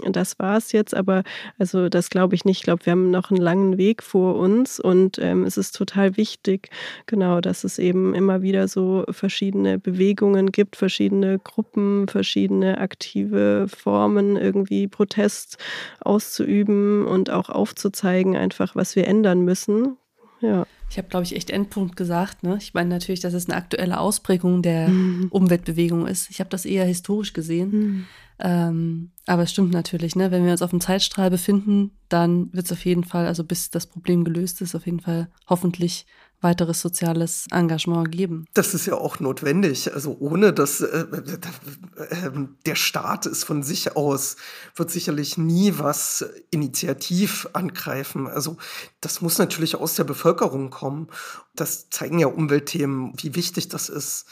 das 0.05 0.39
war 0.39 0.57
es 0.57 0.71
jetzt. 0.71 0.95
Aber 0.95 1.23
also 1.57 1.89
das 1.89 2.09
glaube 2.09 2.35
ich 2.35 2.45
nicht. 2.45 2.57
Ich 2.57 2.63
glaube, 2.63 2.85
wir 2.85 2.91
haben 2.91 3.11
noch 3.11 3.31
einen 3.31 3.41
langen 3.41 3.77
Weg 3.77 4.03
vor 4.03 4.35
uns 4.35 4.79
und 4.79 5.19
ähm, 5.19 5.43
es 5.43 5.57
ist 5.57 5.75
total 5.75 6.17
wichtig, 6.17 6.69
genau, 7.05 7.41
dass 7.41 7.63
es 7.63 7.79
eben 7.79 8.13
immer 8.13 8.41
wieder 8.41 8.67
so 8.67 9.05
verschiedene 9.09 9.77
Bewegungen 9.79 10.51
gibt, 10.51 10.75
verschiedene 10.75 11.39
Gruppen, 11.39 12.07
verschiedene 12.07 12.77
aktive 12.79 13.67
Formen, 13.67 14.35
irgendwie 14.35 14.87
Protest 14.87 15.57
auszuüben 16.01 17.05
und 17.05 17.29
auch 17.29 17.49
aufzuzeigen, 17.49 18.35
einfach 18.35 18.75
was 18.75 18.95
wir 18.95 19.07
ändern 19.07 19.41
müssen. 19.41 19.97
Ja. 20.41 20.65
Ich 20.89 20.97
habe, 20.97 21.07
glaube 21.07 21.25
ich, 21.25 21.35
echt 21.35 21.49
Endpunkt 21.49 21.95
gesagt. 21.95 22.43
Ne? 22.43 22.57
Ich 22.59 22.73
meine 22.73 22.89
natürlich, 22.89 23.19
dass 23.19 23.33
es 23.33 23.49
eine 23.49 23.57
aktuelle 23.57 23.99
Ausprägung 23.99 24.61
der 24.61 24.87
mhm. 24.87 25.27
Umweltbewegung 25.29 26.07
ist. 26.07 26.29
Ich 26.29 26.39
habe 26.39 26.49
das 26.49 26.65
eher 26.65 26.85
historisch 26.85 27.33
gesehen. 27.33 27.71
Mhm. 27.71 28.05
Ähm, 28.37 29.11
aber 29.25 29.43
es 29.43 29.51
stimmt 29.51 29.71
natürlich, 29.71 30.15
ne? 30.15 30.29
wenn 30.29 30.43
wir 30.43 30.51
uns 30.51 30.61
auf 30.61 30.69
dem 30.69 30.81
Zeitstrahl 30.81 31.29
befinden, 31.29 31.91
dann 32.09 32.51
wird 32.53 32.65
es 32.65 32.71
auf 32.71 32.83
jeden 32.85 33.03
Fall, 33.05 33.27
also 33.27 33.43
bis 33.43 33.69
das 33.69 33.87
Problem 33.87 34.23
gelöst 34.23 34.61
ist, 34.61 34.75
auf 34.75 34.85
jeden 34.85 34.99
Fall 34.99 35.29
hoffentlich 35.47 36.05
weiteres 36.45 36.79
soziales 36.79 37.47
Engagement 37.51 38.11
geben. 38.11 38.45
Das 38.53 38.75
ist 38.75 38.85
ja 38.85 38.93
auch 38.93 39.19
notwendig. 39.19 39.91
Also 39.91 40.15
ohne 40.19 40.53
dass 40.53 40.79
äh, 40.79 41.05
äh, 41.97 42.31
der 42.67 42.75
Staat 42.75 43.25
ist 43.25 43.43
von 43.43 43.63
sich 43.63 43.95
aus, 43.97 44.37
wird 44.75 44.91
sicherlich 44.91 45.37
nie 45.37 45.73
was 45.77 46.23
initiativ 46.51 47.49
angreifen. 47.53 48.27
Also 48.27 48.57
das 49.01 49.21
muss 49.21 49.39
natürlich 49.39 49.75
aus 49.75 49.95
der 49.95 50.03
Bevölkerung 50.03 50.69
kommen. 50.69 51.07
Das 51.55 51.89
zeigen 51.89 52.19
ja 52.19 52.27
Umweltthemen, 52.27 53.13
wie 53.17 53.33
wichtig 53.33 53.67
das 53.67 53.89
ist. 53.89 54.25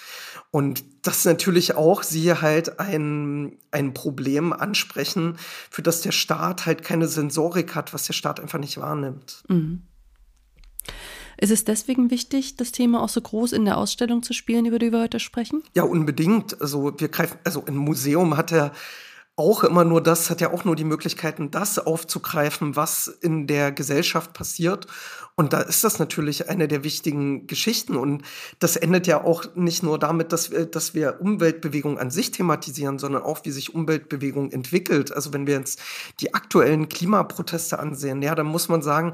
Und 0.52 0.84
das 1.02 1.26
natürlich 1.26 1.74
auch 1.74 2.04
sie 2.04 2.32
halt 2.32 2.80
ein, 2.80 3.58
ein 3.72 3.96
Problem 3.96 4.54
ansprechen, 4.54 5.38
für 5.72 5.82
das 5.82 6.02
der 6.02 6.12
Staat 6.12 6.68
halt 6.68 6.84
keine 6.84 7.08
Sensorik 7.08 7.74
hat, 7.74 7.92
was 7.92 8.06
der 8.06 8.14
Staat 8.14 8.40
einfach 8.40 8.60
nicht 8.60 8.78
wahrnimmt. 8.78 9.44
Mhm. 9.48 9.82
Ist 11.38 11.52
es 11.52 11.66
deswegen 11.66 12.12
wichtig, 12.12 12.56
das 12.58 12.72
Thema 12.72 13.02
auch 13.02 13.10
so 13.10 13.22
groß 13.22 13.52
in 13.54 13.66
der 13.66 13.78
Ausstellung 13.78 14.24
zu 14.24 14.34
spielen, 14.34 14.66
über 14.66 14.80
die 14.80 14.92
wir 14.92 15.00
heute 15.02 15.20
sprechen? 15.20 15.64
Ja, 15.76 15.84
unbedingt. 15.84 16.62
Also 16.62 16.94
wir 16.98 17.08
greifen, 17.10 17.38
also 17.44 17.64
ein 17.66 17.76
Museum 17.76 18.38
hat 18.38 18.52
ja 18.52 18.72
auch 19.36 19.64
immer 19.64 19.84
nur 19.84 20.02
das, 20.02 20.30
hat 20.30 20.42
ja 20.42 20.54
auch 20.54 20.64
nur 20.64 20.76
die 20.76 20.84
Möglichkeiten, 20.84 21.50
das 21.50 21.80
aufzugreifen, 21.80 22.76
was 22.76 23.08
in 23.08 23.48
der 23.48 23.72
Gesellschaft 23.72 24.34
passiert. 24.34 24.86
Und 25.36 25.54
da 25.54 25.62
ist 25.62 25.84
das 25.84 25.98
natürlich 25.98 26.50
eine 26.50 26.68
der 26.68 26.84
wichtigen 26.84 27.48
Geschichten. 27.48 27.96
Und 27.96 28.22
das 28.60 28.76
endet 28.76 29.08
ja 29.08 29.24
auch 29.24 29.56
nicht 29.56 29.82
nur 29.82 29.98
damit, 29.98 30.32
dass 30.32 30.52
wir, 30.52 30.68
dass 30.68 30.94
wir 30.94 31.20
Umweltbewegung 31.20 31.98
an 31.98 32.12
sich 32.12 32.30
thematisieren, 32.30 33.00
sondern 33.00 33.24
auch, 33.24 33.40
wie 33.44 33.50
sich 33.50 33.74
Umweltbewegung 33.74 34.52
entwickelt. 34.52 35.12
Also 35.12 35.34
wenn 35.34 35.48
wir 35.48 35.56
jetzt 35.56 35.82
die 36.20 36.36
aktuellen 36.36 36.88
Klimaproteste 36.88 37.80
ansehen, 37.80 38.22
ja, 38.22 38.36
dann 38.36 38.46
muss 38.46 38.70
man 38.70 38.84
sagen, 38.84 39.14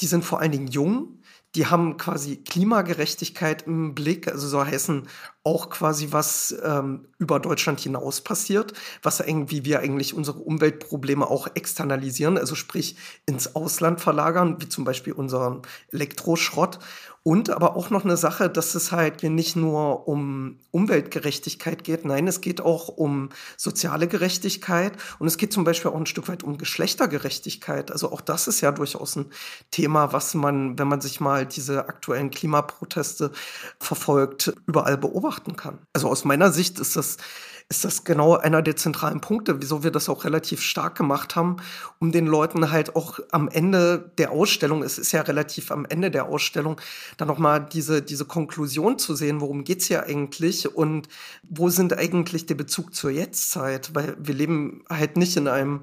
die 0.00 0.06
sind 0.06 0.24
vor 0.24 0.40
allen 0.40 0.52
Dingen 0.52 0.68
jung, 0.68 1.17
die 1.58 1.66
haben 1.66 1.96
quasi 1.96 2.36
Klimagerechtigkeit 2.36 3.62
im 3.62 3.92
Blick, 3.92 4.28
also 4.28 4.46
so 4.46 4.64
heißen 4.64 5.08
auch 5.48 5.70
quasi, 5.70 6.08
was 6.10 6.54
ähm, 6.62 7.06
über 7.18 7.40
Deutschland 7.40 7.80
hinaus 7.80 8.20
passiert, 8.20 8.74
was 9.02 9.20
irgendwie 9.20 9.64
wir 9.64 9.80
eigentlich 9.80 10.12
unsere 10.12 10.40
Umweltprobleme 10.40 11.26
auch 11.26 11.48
externalisieren, 11.54 12.36
also 12.36 12.54
sprich 12.54 12.96
ins 13.24 13.56
Ausland 13.56 13.98
verlagern, 14.02 14.56
wie 14.60 14.68
zum 14.68 14.84
Beispiel 14.84 15.14
unseren 15.14 15.62
Elektroschrott. 15.90 16.80
Und 17.24 17.50
aber 17.50 17.76
auch 17.76 17.90
noch 17.90 18.04
eine 18.04 18.16
Sache, 18.16 18.48
dass 18.48 18.74
es 18.74 18.90
halt 18.90 19.22
nicht 19.22 19.54
nur 19.54 20.08
um 20.08 20.60
Umweltgerechtigkeit 20.70 21.84
geht, 21.84 22.06
nein, 22.06 22.26
es 22.26 22.40
geht 22.40 22.62
auch 22.62 22.88
um 22.88 23.28
soziale 23.56 24.08
Gerechtigkeit 24.08 24.92
und 25.18 25.26
es 25.26 25.36
geht 25.36 25.52
zum 25.52 25.64
Beispiel 25.64 25.90
auch 25.90 25.96
ein 25.96 26.06
Stück 26.06 26.28
weit 26.28 26.42
um 26.42 26.56
Geschlechtergerechtigkeit. 26.56 27.90
Also 27.90 28.10
auch 28.12 28.22
das 28.22 28.48
ist 28.48 28.62
ja 28.62 28.72
durchaus 28.72 29.16
ein 29.16 29.26
Thema, 29.70 30.14
was 30.14 30.32
man, 30.34 30.78
wenn 30.78 30.88
man 30.88 31.02
sich 31.02 31.20
mal 31.20 31.44
diese 31.44 31.88
aktuellen 31.88 32.30
Klimaproteste 32.30 33.32
verfolgt, 33.78 34.54
überall 34.66 34.96
beobachten 35.38 35.56
kann. 35.56 35.78
Also 35.92 36.08
aus 36.08 36.24
meiner 36.24 36.52
Sicht 36.52 36.78
ist 36.78 36.96
das 36.96 37.16
ist 37.70 37.84
das 37.84 38.04
genau 38.04 38.34
einer 38.34 38.62
der 38.62 38.76
zentralen 38.76 39.20
Punkte, 39.20 39.60
wieso 39.60 39.82
wir 39.82 39.90
das 39.90 40.08
auch 40.08 40.24
relativ 40.24 40.62
stark 40.62 40.96
gemacht 40.96 41.36
haben, 41.36 41.58
um 41.98 42.12
den 42.12 42.26
Leuten 42.26 42.70
halt 42.70 42.96
auch 42.96 43.20
am 43.30 43.46
Ende 43.46 44.10
der 44.16 44.32
Ausstellung, 44.32 44.82
es 44.82 44.96
ist 44.96 45.12
ja 45.12 45.20
relativ 45.20 45.70
am 45.70 45.84
Ende 45.84 46.10
der 46.10 46.30
Ausstellung, 46.30 46.80
dann 47.18 47.28
nochmal 47.28 47.60
diese, 47.60 48.00
diese 48.00 48.24
Konklusion 48.24 48.98
zu 48.98 49.14
sehen, 49.14 49.42
worum 49.42 49.64
geht's 49.64 49.84
hier 49.84 50.04
eigentlich 50.04 50.74
und 50.74 51.08
wo 51.42 51.68
sind 51.68 51.92
eigentlich 51.92 52.46
der 52.46 52.54
Bezug 52.54 52.94
zur 52.94 53.10
Jetztzeit, 53.10 53.94
weil 53.94 54.16
wir 54.18 54.34
leben 54.34 54.82
halt 54.88 55.18
nicht 55.18 55.36
in 55.36 55.46
einem 55.46 55.82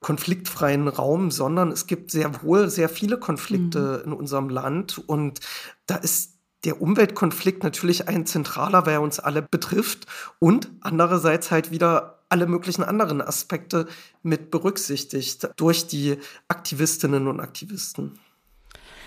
konfliktfreien 0.00 0.86
Raum, 0.86 1.30
sondern 1.30 1.72
es 1.72 1.86
gibt 1.86 2.10
sehr 2.10 2.42
wohl 2.42 2.68
sehr 2.68 2.90
viele 2.90 3.18
Konflikte 3.18 4.02
mhm. 4.04 4.12
in 4.12 4.18
unserem 4.18 4.50
Land 4.50 4.98
und 5.06 5.40
da 5.86 5.96
ist 5.96 6.35
der 6.64 6.80
Umweltkonflikt 6.80 7.62
natürlich 7.62 8.08
ein 8.08 8.26
zentraler, 8.26 8.86
weil 8.86 8.94
er 8.94 9.02
uns 9.02 9.20
alle 9.20 9.42
betrifft 9.42 10.06
und 10.38 10.70
andererseits 10.80 11.50
halt 11.50 11.70
wieder 11.70 12.16
alle 12.28 12.46
möglichen 12.46 12.82
anderen 12.82 13.20
Aspekte 13.20 13.86
mit 14.22 14.50
berücksichtigt 14.50 15.48
durch 15.56 15.86
die 15.86 16.18
Aktivistinnen 16.48 17.28
und 17.28 17.40
Aktivisten. 17.40 18.18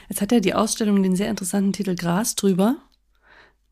Jetzt 0.07 0.21
hat 0.21 0.31
ja 0.31 0.39
die 0.39 0.53
Ausstellung 0.53 1.03
den 1.03 1.15
sehr 1.15 1.29
interessanten 1.29 1.73
Titel 1.73 1.95
Gras 1.95 2.35
drüber, 2.35 2.77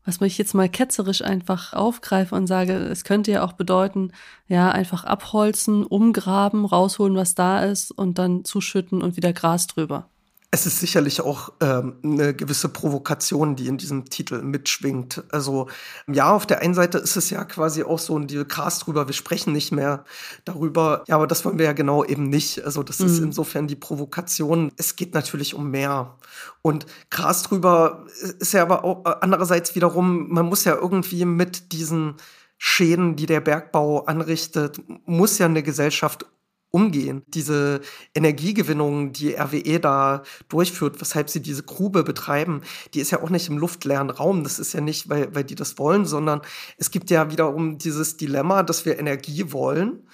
was 0.04 0.20
ich 0.20 0.38
jetzt 0.38 0.54
mal 0.54 0.68
ketzerisch 0.68 1.22
einfach 1.22 1.72
aufgreife 1.72 2.34
und 2.34 2.46
sage, 2.46 2.74
es 2.74 3.04
könnte 3.04 3.30
ja 3.30 3.42
auch 3.42 3.52
bedeuten, 3.52 4.12
ja, 4.46 4.70
einfach 4.70 5.04
abholzen, 5.04 5.84
umgraben, 5.84 6.64
rausholen, 6.64 7.16
was 7.16 7.34
da 7.34 7.64
ist 7.64 7.90
und 7.90 8.18
dann 8.18 8.44
zuschütten 8.44 9.02
und 9.02 9.16
wieder 9.16 9.32
Gras 9.32 9.66
drüber. 9.66 10.08
Es 10.50 10.64
ist 10.64 10.80
sicherlich 10.80 11.20
auch 11.20 11.52
ähm, 11.60 11.96
eine 12.02 12.32
gewisse 12.32 12.70
Provokation, 12.70 13.54
die 13.54 13.66
in 13.66 13.76
diesem 13.76 14.06
Titel 14.06 14.40
mitschwingt. 14.40 15.24
Also 15.30 15.68
ja, 16.06 16.30
auf 16.32 16.46
der 16.46 16.62
einen 16.62 16.72
Seite 16.72 16.96
ist 16.96 17.16
es 17.16 17.28
ja 17.28 17.44
quasi 17.44 17.82
auch 17.82 17.98
so 17.98 18.18
ein 18.18 18.48
Cast 18.48 18.86
drüber, 18.86 19.06
wir 19.06 19.14
sprechen 19.14 19.52
nicht 19.52 19.72
mehr 19.72 20.04
darüber. 20.46 21.04
Ja, 21.06 21.16
aber 21.16 21.26
das 21.26 21.44
wollen 21.44 21.58
wir 21.58 21.66
ja 21.66 21.74
genau 21.74 22.02
eben 22.02 22.30
nicht. 22.30 22.64
Also 22.64 22.82
das 22.82 23.00
mhm. 23.00 23.06
ist 23.06 23.18
insofern 23.18 23.66
die 23.66 23.76
Provokation. 23.76 24.72
Es 24.78 24.96
geht 24.96 25.12
natürlich 25.12 25.54
um 25.54 25.70
mehr. 25.70 26.16
Und 26.62 26.86
Gras 27.10 27.42
drüber 27.42 28.06
ist 28.38 28.54
ja 28.54 28.62
aber 28.62 28.84
auch 28.84 29.04
andererseits 29.04 29.74
wiederum, 29.74 30.30
man 30.30 30.46
muss 30.46 30.64
ja 30.64 30.74
irgendwie 30.74 31.26
mit 31.26 31.72
diesen 31.72 32.14
Schäden, 32.56 33.16
die 33.16 33.26
der 33.26 33.40
Bergbau 33.40 34.06
anrichtet, 34.06 34.80
muss 35.04 35.36
ja 35.36 35.44
eine 35.44 35.62
Gesellschaft 35.62 36.24
umgehen. 36.70 37.22
Diese 37.28 37.80
Energiegewinnung, 38.14 39.12
die 39.12 39.34
RWE 39.34 39.80
da 39.80 40.22
durchführt, 40.48 41.00
weshalb 41.00 41.30
sie 41.30 41.40
diese 41.40 41.62
Grube 41.62 42.02
betreiben, 42.02 42.62
die 42.94 43.00
ist 43.00 43.10
ja 43.10 43.22
auch 43.22 43.30
nicht 43.30 43.48
im 43.48 43.58
luftleeren 43.58 44.10
Raum. 44.10 44.44
Das 44.44 44.58
ist 44.58 44.72
ja 44.72 44.80
nicht, 44.80 45.08
weil, 45.08 45.34
weil 45.34 45.44
die 45.44 45.54
das 45.54 45.78
wollen, 45.78 46.04
sondern 46.04 46.42
es 46.76 46.90
gibt 46.90 47.10
ja 47.10 47.30
wiederum 47.30 47.78
dieses 47.78 48.16
Dilemma, 48.16 48.62
dass 48.62 48.84
wir 48.84 48.98
Energie 48.98 49.52
wollen 49.52 50.06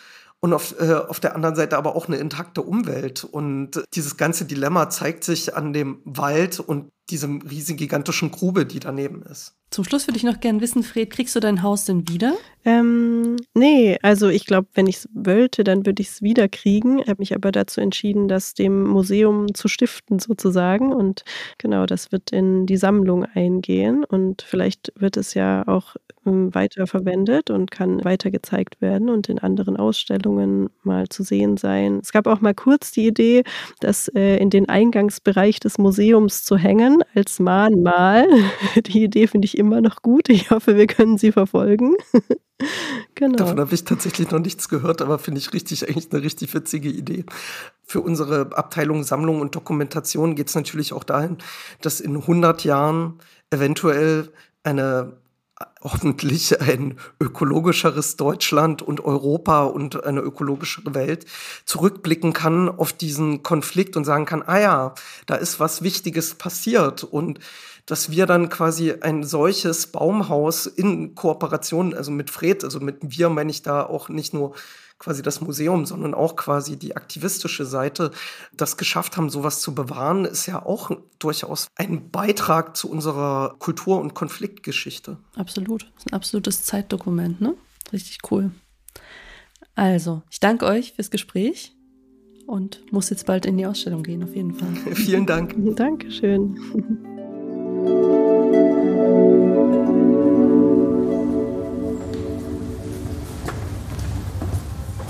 und 0.44 0.52
auf, 0.52 0.78
äh, 0.78 0.92
auf 0.92 1.20
der 1.20 1.34
anderen 1.34 1.56
Seite 1.56 1.78
aber 1.78 1.96
auch 1.96 2.06
eine 2.06 2.18
intakte 2.18 2.60
Umwelt. 2.60 3.24
Und 3.24 3.82
dieses 3.94 4.18
ganze 4.18 4.44
Dilemma 4.44 4.90
zeigt 4.90 5.24
sich 5.24 5.56
an 5.56 5.72
dem 5.72 6.02
Wald 6.04 6.60
und 6.60 6.90
diesem 7.10 7.42
riesigen 7.42 7.76
gigantischen 7.76 8.30
Grube, 8.30 8.66
die 8.66 8.80
daneben 8.80 9.22
ist. 9.22 9.54
Zum 9.70 9.84
Schluss 9.84 10.06
würde 10.06 10.18
ich 10.18 10.24
noch 10.24 10.38
gerne 10.38 10.60
wissen, 10.60 10.84
Fred, 10.84 11.10
kriegst 11.10 11.34
du 11.34 11.40
dein 11.40 11.62
Haus 11.62 11.84
denn 11.84 12.08
wieder? 12.08 12.34
Ähm, 12.64 13.36
nee, 13.54 13.98
also 14.02 14.28
ich 14.28 14.46
glaube, 14.46 14.68
wenn 14.74 14.86
ich 14.86 14.98
es 14.98 15.08
wollte, 15.12 15.64
dann 15.64 15.84
würde 15.84 16.00
ich 16.00 16.10
es 16.10 16.22
wieder 16.22 16.48
kriegen. 16.48 17.00
Ich 17.00 17.08
habe 17.08 17.18
mich 17.18 17.34
aber 17.34 17.50
dazu 17.50 17.80
entschieden, 17.80 18.28
das 18.28 18.54
dem 18.54 18.84
Museum 18.84 19.52
zu 19.52 19.66
stiften 19.66 20.20
sozusagen. 20.20 20.92
Und 20.92 21.24
genau, 21.58 21.86
das 21.86 22.12
wird 22.12 22.30
in 22.30 22.66
die 22.66 22.76
Sammlung 22.76 23.24
eingehen. 23.24 24.04
Und 24.04 24.42
vielleicht 24.42 24.92
wird 24.94 25.16
es 25.16 25.34
ja 25.34 25.66
auch 25.66 25.96
ähm, 26.24 26.54
weiterverwendet 26.54 27.50
und 27.50 27.72
kann 27.72 28.04
weiter 28.04 28.30
gezeigt 28.30 28.80
werden 28.80 29.10
und 29.10 29.28
in 29.28 29.40
anderen 29.40 29.76
Ausstellungen 29.76 30.70
mal 30.84 31.08
zu 31.08 31.24
sehen 31.24 31.56
sein. 31.56 31.98
Es 32.00 32.12
gab 32.12 32.28
auch 32.28 32.40
mal 32.40 32.54
kurz 32.54 32.92
die 32.92 33.08
Idee, 33.08 33.42
das 33.80 34.06
äh, 34.14 34.36
in 34.36 34.50
den 34.50 34.68
Eingangsbereich 34.68 35.58
des 35.58 35.78
Museums 35.78 36.44
zu 36.44 36.56
hängen 36.56 36.93
als 37.14 37.40
Mahnmal. 37.40 38.26
Die 38.86 39.04
Idee 39.04 39.26
finde 39.26 39.46
ich 39.46 39.58
immer 39.58 39.80
noch 39.80 40.02
gut. 40.02 40.28
Ich 40.28 40.50
hoffe, 40.50 40.76
wir 40.76 40.86
können 40.86 41.18
sie 41.18 41.32
verfolgen. 41.32 41.94
genau. 43.14 43.36
Davon 43.36 43.60
habe 43.60 43.74
ich 43.74 43.84
tatsächlich 43.84 44.30
noch 44.30 44.38
nichts 44.38 44.68
gehört, 44.68 45.02
aber 45.02 45.18
finde 45.18 45.40
ich 45.40 45.52
richtig, 45.52 45.88
eigentlich 45.88 46.12
eine 46.12 46.22
richtig 46.22 46.54
witzige 46.54 46.88
Idee. 46.88 47.24
Für 47.82 48.00
unsere 48.00 48.56
Abteilung 48.56 49.04
Sammlung 49.04 49.40
und 49.40 49.54
Dokumentation 49.54 50.34
geht 50.34 50.48
es 50.48 50.54
natürlich 50.54 50.92
auch 50.92 51.04
dahin, 51.04 51.38
dass 51.80 52.00
in 52.00 52.16
100 52.16 52.64
Jahren 52.64 53.18
eventuell 53.50 54.32
eine 54.62 55.16
hoffentlich 55.82 56.60
ein 56.60 56.98
ökologischeres 57.20 58.16
Deutschland 58.16 58.82
und 58.82 59.04
Europa 59.04 59.64
und 59.64 60.04
eine 60.04 60.20
ökologischere 60.20 60.94
Welt 60.94 61.26
zurückblicken 61.64 62.32
kann 62.32 62.68
auf 62.68 62.92
diesen 62.92 63.42
Konflikt 63.42 63.96
und 63.96 64.04
sagen 64.04 64.24
kann, 64.24 64.42
ah 64.42 64.58
ja, 64.58 64.94
da 65.26 65.36
ist 65.36 65.60
was 65.60 65.82
Wichtiges 65.82 66.34
passiert 66.34 67.04
und 67.04 67.38
dass 67.86 68.10
wir 68.10 68.26
dann 68.26 68.48
quasi 68.48 68.94
ein 69.00 69.24
solches 69.24 69.88
Baumhaus 69.88 70.66
in 70.66 71.14
Kooperation, 71.14 71.92
also 71.94 72.10
mit 72.10 72.30
Fred, 72.30 72.64
also 72.64 72.80
mit 72.80 72.96
wir 73.02 73.28
meine 73.28 73.50
ich 73.50 73.62
da 73.62 73.84
auch 73.84 74.08
nicht 74.08 74.32
nur 74.32 74.54
quasi 75.04 75.22
das 75.22 75.42
Museum, 75.42 75.84
sondern 75.84 76.14
auch 76.14 76.34
quasi 76.34 76.78
die 76.78 76.96
aktivistische 76.96 77.66
Seite, 77.66 78.10
das 78.54 78.78
geschafft 78.78 79.18
haben, 79.18 79.28
sowas 79.28 79.60
zu 79.60 79.74
bewahren, 79.74 80.24
ist 80.24 80.46
ja 80.46 80.64
auch 80.64 80.90
durchaus 81.18 81.68
ein 81.76 82.10
Beitrag 82.10 82.74
zu 82.74 82.90
unserer 82.90 83.54
Kultur- 83.58 84.00
und 84.00 84.14
Konfliktgeschichte. 84.14 85.18
Absolut. 85.36 85.82
Das 85.82 86.04
ist 86.04 86.12
ein 86.12 86.14
absolutes 86.14 86.64
Zeitdokument, 86.64 87.40
ne? 87.40 87.54
Richtig 87.92 88.18
cool. 88.30 88.50
Also, 89.74 90.22
ich 90.30 90.40
danke 90.40 90.64
euch 90.64 90.94
fürs 90.94 91.10
Gespräch 91.10 91.76
und 92.46 92.80
muss 92.90 93.10
jetzt 93.10 93.26
bald 93.26 93.44
in 93.44 93.58
die 93.58 93.66
Ausstellung 93.66 94.02
gehen, 94.02 94.22
auf 94.24 94.34
jeden 94.34 94.54
Fall. 94.54 94.74
Vielen 94.94 95.26
Dank. 95.26 95.54
Dankeschön. 95.76 97.02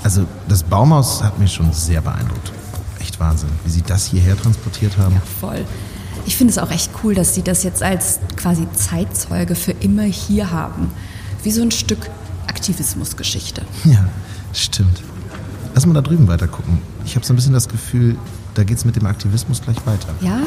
Also 0.05 0.27
das 0.47 0.61
Baumhaus 0.61 1.23
hat 1.23 1.39
mich 1.39 1.51
schon 1.51 1.73
sehr 1.73 1.99
beeindruckt. 1.99 2.51
Echt 2.99 3.19
Wahnsinn, 3.19 3.49
wie 3.63 3.71
sie 3.71 3.81
das 3.81 4.05
hierher 4.05 4.37
transportiert 4.37 4.99
haben. 4.99 5.15
Ja, 5.15 5.21
voll. 5.41 5.65
Ich 6.27 6.37
finde 6.37 6.51
es 6.51 6.59
auch 6.59 6.69
echt 6.69 6.91
cool, 7.03 7.15
dass 7.15 7.33
sie 7.33 7.41
das 7.41 7.63
jetzt 7.63 7.81
als 7.81 8.19
quasi 8.35 8.67
Zeitzeuge 8.71 9.55
für 9.55 9.71
immer 9.71 10.03
hier 10.03 10.51
haben. 10.51 10.91
Wie 11.41 11.49
so 11.49 11.63
ein 11.63 11.71
Stück 11.71 12.11
Aktivismusgeschichte. 12.45 13.63
Ja, 13.83 14.07
stimmt. 14.53 15.01
Lass 15.73 15.87
mal 15.87 15.95
da 15.95 16.01
drüben 16.01 16.27
weiter 16.27 16.47
gucken. 16.47 16.83
Ich 17.03 17.15
habe 17.15 17.25
so 17.25 17.33
ein 17.33 17.35
bisschen 17.35 17.53
das 17.53 17.67
Gefühl, 17.67 18.15
da 18.53 18.63
geht's 18.63 18.85
mit 18.85 18.95
dem 18.95 19.07
Aktivismus 19.07 19.59
gleich 19.59 19.83
weiter. 19.87 20.09
Ja? 20.21 20.41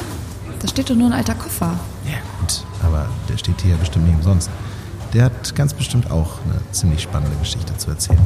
Da 0.61 0.69
steht 0.69 0.89
doch 0.89 0.95
nur 0.95 1.09
ein 1.09 1.15
alter 1.15 1.35
Koffer. 1.35 1.81
Ja, 2.05 2.19
gut, 2.39 2.65
aber 2.85 3.09
der 3.29 3.37
steht 3.39 3.61
hier 3.61 3.73
ja 3.73 3.77
bestimmt 3.77 4.07
nicht 4.07 4.19
umsonst. 4.19 4.51
Der 5.15 5.25
hat 5.25 5.57
ganz 5.57 5.75
bestimmt 5.75 6.13
auch 6.13 6.39
eine 6.45 6.61
ziemlich 6.71 7.03
spannende 7.03 7.37
Geschichte 7.39 7.77
zu 7.77 7.91
erzählen. 7.91 8.21